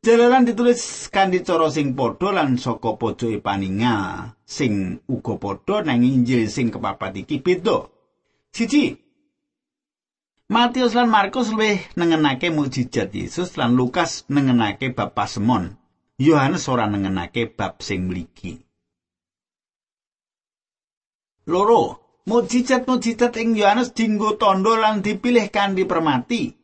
Jalaran 0.00 0.48
ditulis 0.48 1.12
kanthi 1.12 1.44
cara 1.44 1.68
sing 1.68 1.92
padha 1.92 2.32
lan 2.32 2.56
saka 2.56 2.96
pojoke 2.96 3.36
paningal 3.44 4.32
sing 4.48 5.04
uga 5.08 5.36
padha 5.36 5.84
nang 5.84 6.00
Injil 6.00 6.48
sing 6.48 6.72
kepapat 6.72 7.24
iki 7.24 7.40
beda. 7.40 7.88
Siji 8.52 8.96
Matius 10.50 10.96
lan 10.96 11.08
Markus 11.12 11.52
luwih 11.52 11.80
nengenake 11.96 12.52
mukjizat 12.52 13.14
Yesus 13.14 13.56
lan 13.56 13.76
Lukas 13.76 14.24
nengenake 14.28 14.92
bab 14.92 15.16
pasemon. 15.16 15.79
Yohanes 16.20 16.68
ora 16.68 16.84
nengenake 16.84 17.48
bab 17.56 17.80
sing 17.80 18.04
mligi. 18.04 18.60
Loro, 21.48 21.82
mukjizat-mukjizat 22.28 23.40
ing 23.40 23.56
Yohanes 23.56 23.96
dinggo 23.96 24.36
tondo 24.36 24.76
lan 24.76 25.00
dipilih 25.00 25.48
kanthi 25.48 25.88
permati. 25.88 26.60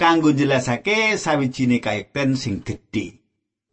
kanggo 0.00 0.32
jelasake 0.32 1.20
sawijine 1.20 1.76
kayekten 1.84 2.32
sing 2.36 2.64
gedhe. 2.64 3.20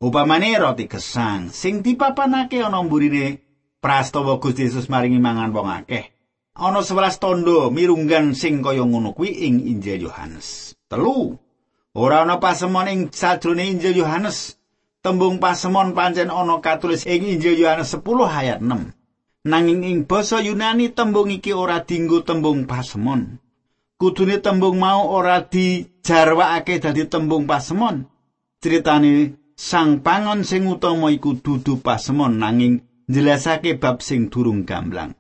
Upamane 0.04 0.60
roti 0.60 0.86
gesang 0.92 1.48
sing 1.56 1.80
dipapanake 1.80 2.60
ana 2.60 2.84
mburine 2.84 3.40
prastawa 3.80 4.36
Gusti 4.44 4.68
Yesus 4.68 4.92
maringi 4.92 5.24
mangan 5.24 5.56
wong 5.56 5.72
akeh. 5.72 6.06
Ana 6.60 6.84
11 6.84 7.24
tondo 7.24 7.72
mirunggan 7.72 8.36
sing 8.36 8.60
kaya 8.60 8.84
ngono 8.84 9.16
kuwi 9.16 9.48
ing 9.48 9.64
Injil 9.64 10.12
Yohanes. 10.12 10.76
Telu. 10.92 11.40
Ora 11.96 12.28
ana 12.28 12.38
pasemon 12.44 12.92
ing 12.92 13.02
sajrone 13.08 13.64
Injil 13.64 13.96
Yohanes. 14.04 14.60
Tembung 15.06 15.38
pasemon 15.40 15.94
pancen 15.98 16.30
ana 16.34 16.60
katulis 16.60 17.06
ing 17.06 17.26
Injil 17.26 17.58
Yohanes 17.62 17.94
10 17.94 18.04
ayat 18.28 18.60
6. 18.60 18.94
Nanging 19.48 19.82
ing 19.88 19.98
basa 20.10 20.44
Yunani 20.44 20.92
tembung 20.92 21.32
iki 21.32 21.56
ora 21.56 21.80
dinggo 21.86 22.26
tembung 22.26 22.68
pasemon. 22.68 23.40
kudune 23.98 24.38
tembung 24.38 24.78
mau 24.78 25.10
ora 25.10 25.42
dijarwakake 25.42 26.78
dadi 26.80 27.10
tembung 27.10 27.50
pasemon. 27.50 28.06
Critane 28.62 29.38
sang 29.58 30.06
pangon 30.06 30.46
sing 30.46 30.70
utama 30.70 31.10
iku 31.10 31.38
dudu 31.38 31.82
pasemon 31.82 32.38
nanging 32.38 32.86
njelasake 33.10 33.78
bab 33.82 34.02
sing 34.06 34.30
durung 34.30 34.66
gamblang. 34.66 35.18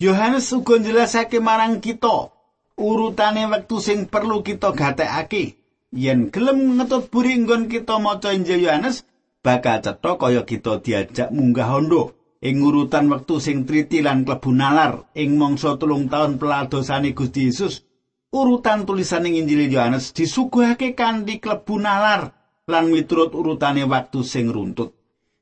Yohanes 0.00 0.48
uga 0.56 0.80
njelasake 0.80 1.40
marang 1.44 1.84
kita 1.84 2.32
urutane 2.80 3.44
wektu 3.52 3.76
sing 3.84 4.08
perlu 4.08 4.40
kita 4.40 4.72
gatekake. 4.72 5.59
Yen 5.90 6.30
gelem 6.30 6.78
ngetut 6.78 7.10
buri 7.10 7.34
nggon 7.34 7.66
kita 7.66 7.98
maca 7.98 8.30
Injil 8.30 8.62
Yohanes, 8.62 9.02
bakal 9.42 9.82
cetha 9.82 10.14
kaya 10.22 10.46
kita 10.46 10.78
diajak 10.78 11.34
munggah 11.34 11.66
hondo 11.66 12.14
ing 12.38 12.62
urutan 12.62 13.10
wektu 13.10 13.42
sing 13.42 13.66
triti 13.66 13.98
lan 13.98 14.22
klebu 14.22 14.54
nalar 14.54 15.10
ing 15.18 15.34
mangsa 15.34 15.74
telung 15.82 16.06
taun 16.06 16.38
peladosane 16.38 17.10
Gusti 17.10 17.50
Yesus. 17.50 17.82
Urutan 18.30 18.86
tulisan 18.86 19.26
Injil 19.26 19.66
Yohanes 19.66 20.14
disuguhake 20.14 20.94
kanthi 20.94 21.42
klebu 21.42 21.82
nalar 21.82 22.38
lan 22.70 22.94
miturut 22.94 23.34
urutane 23.34 23.82
waktu 23.82 24.22
sing 24.22 24.46
runtut. 24.46 24.94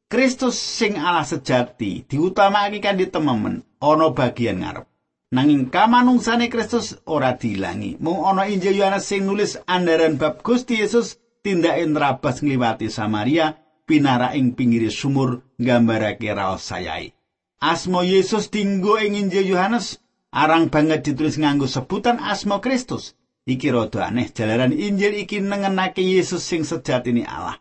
Kristus 0.09 0.57
sing 0.57 0.97
Allah 0.97 1.29
sejati 1.29 2.09
diutamakake 2.09 2.81
kanthi 2.81 3.13
tememen 3.13 3.69
ana 3.85 4.09
bagian 4.17 4.65
ngarep. 4.65 4.89
Nanging 5.29 5.69
kamanungsane 5.69 6.49
Kristus 6.49 6.97
ora 7.05 7.37
diilangi. 7.37 8.01
Mung 8.01 8.25
ana 8.25 8.49
Injil 8.49 8.81
Yohanes 8.81 9.05
sing 9.05 9.29
nulis 9.29 9.61
andaran 9.69 10.17
bab 10.17 10.41
Gusti 10.41 10.81
Yesus 10.81 11.21
tindake 11.45 11.85
nrabas 11.85 12.41
ngliwati 12.41 12.89
Samaria 12.89 13.61
pinara 13.85 14.33
ing 14.33 14.57
pinggir 14.57 14.89
sumur 14.89 15.45
nggambarake 15.61 16.33
raos 16.33 16.65
sayai. 16.65 17.13
Asmo 17.61 18.01
Yesus 18.01 18.49
dinggo 18.49 18.97
ing 18.97 19.21
Injil 19.21 19.53
Yohanes 19.53 20.01
arang 20.33 20.73
banget 20.73 21.05
ditulis 21.05 21.37
nganggo 21.37 21.69
sebutan 21.69 22.21
asmo 22.25 22.65
Kristus. 22.65 23.13
Iki 23.49 23.69
rada 23.73 24.09
aneh 24.09 24.33
jalaran 24.33 24.73
Injil 24.73 25.13
iki 25.13 25.45
nengenake 25.45 26.05
Yesus 26.05 26.41
sing 26.41 26.65
sejatine 26.65 27.29
Allah. 27.29 27.61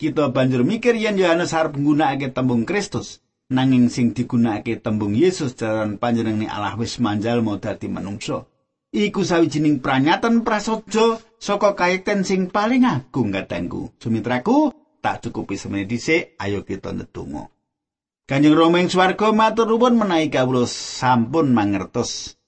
Kita 0.00 0.28
banjur 0.34 0.66
mikir 0.66 0.96
yen 0.96 1.20
Yohanes 1.20 1.54
arep 1.56 1.76
nggunakake 1.78 2.34
tembung 2.34 2.66
Kristus, 2.66 3.21
nanging 3.52 3.92
sing 3.92 4.16
digunakake 4.16 4.80
tembung 4.80 5.12
Yesus 5.12 5.52
jalaran 5.54 6.00
panjenengane 6.00 6.48
Allah 6.48 6.74
wis 6.80 6.96
manjalma 6.98 7.60
dadi 7.60 7.86
manungsa. 7.92 8.48
Iku 8.92 9.24
sawijining 9.24 9.80
pranyatan 9.80 10.44
prasaja 10.44 11.20
saka 11.40 11.76
kaiten 11.76 12.24
sing 12.24 12.48
paling 12.48 12.84
agung 12.84 13.32
katengku. 13.32 13.92
Sumitraku, 13.96 14.72
tak 15.00 15.24
cukupi 15.24 15.56
semene 15.56 15.88
dhisik, 15.88 16.36
ayo 16.36 16.64
kita 16.64 16.92
ndedonga. 16.92 17.48
Kanjeng 18.28 18.54
Rama 18.56 18.80
ing 18.80 18.88
swarga 18.88 19.34
matur 19.34 19.68
nuwun 19.68 19.98
menawi 19.98 20.32
kawula 20.32 20.64
sampun 20.68 21.52
mangertos 21.52 22.38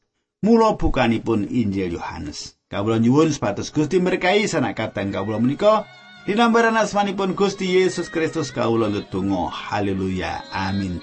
mula 0.44 0.76
bukanipun 0.78 1.50
Injil 1.50 1.96
Yohanes. 1.98 2.56
Kawula 2.70 3.00
nyuwun 3.00 3.32
sepatus 3.34 3.72
Gusti 3.72 3.98
berkahi 3.98 4.46
sanak 4.46 4.78
kateng 4.78 5.10
kawula 5.10 5.40
menika 5.40 5.88
dinambaran 6.24 6.76
asmanipun 6.76 7.36
Gusti 7.36 7.80
Yesus 7.80 8.12
Kristus 8.12 8.52
kawula 8.52 8.88
ndedonga 8.88 9.48
haleluya. 9.48 10.44
Amin. 10.52 11.00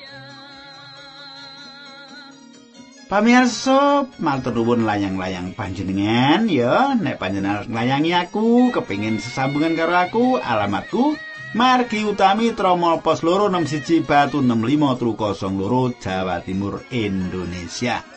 Pamirsa, 3.11 4.07
matur 4.23 4.55
nuwun 4.55 4.87
layang-layang 4.87 5.51
panjenengan. 5.51 6.47
Ya, 6.47 6.95
nek 6.95 7.19
panjenengan 7.19 7.67
nglayangi 7.67 8.15
aku, 8.15 8.71
kepingin 8.71 9.19
sesambungan 9.19 9.75
karo 9.75 9.95
aku, 9.99 10.25
alamatku 10.39 11.19
Margi 11.51 12.07
Utami 12.07 12.55
Tromol 12.55 13.03
Pos 13.03 13.27
Loro 13.27 13.51
61 13.51 14.07
Batu 14.07 14.39
65 14.39 14.95
Trukosong 14.95 15.59
Loro 15.59 15.91
Jawa 15.99 16.39
Timur 16.39 16.79
Indonesia. 16.95 18.10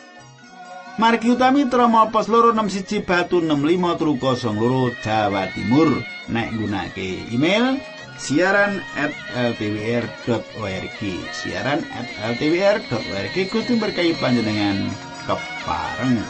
Margi 0.95 1.27
utami 1.35 1.67
Troma 1.67 2.07
Pos 2.07 2.31
Loro 2.31 2.55
61 2.55 3.03
Batu 3.03 3.43
65 3.43 3.99
Truko 3.99 4.31
Song 4.39 4.55
Loro 4.55 4.95
Jawa 5.03 5.51
Timur. 5.51 5.91
Nek 6.31 6.55
nggunakake 6.55 7.35
email 7.35 7.83
siaran 8.15 8.79
at 8.95 9.11
ltwr.org 9.35 10.99
siaran 11.35 11.83
at 11.91 12.07
ltwr.org 12.31 13.35
kudu 13.51 13.75
berkahi 13.75 14.15
panjenengan 14.23 14.87
kepareng 15.27 16.23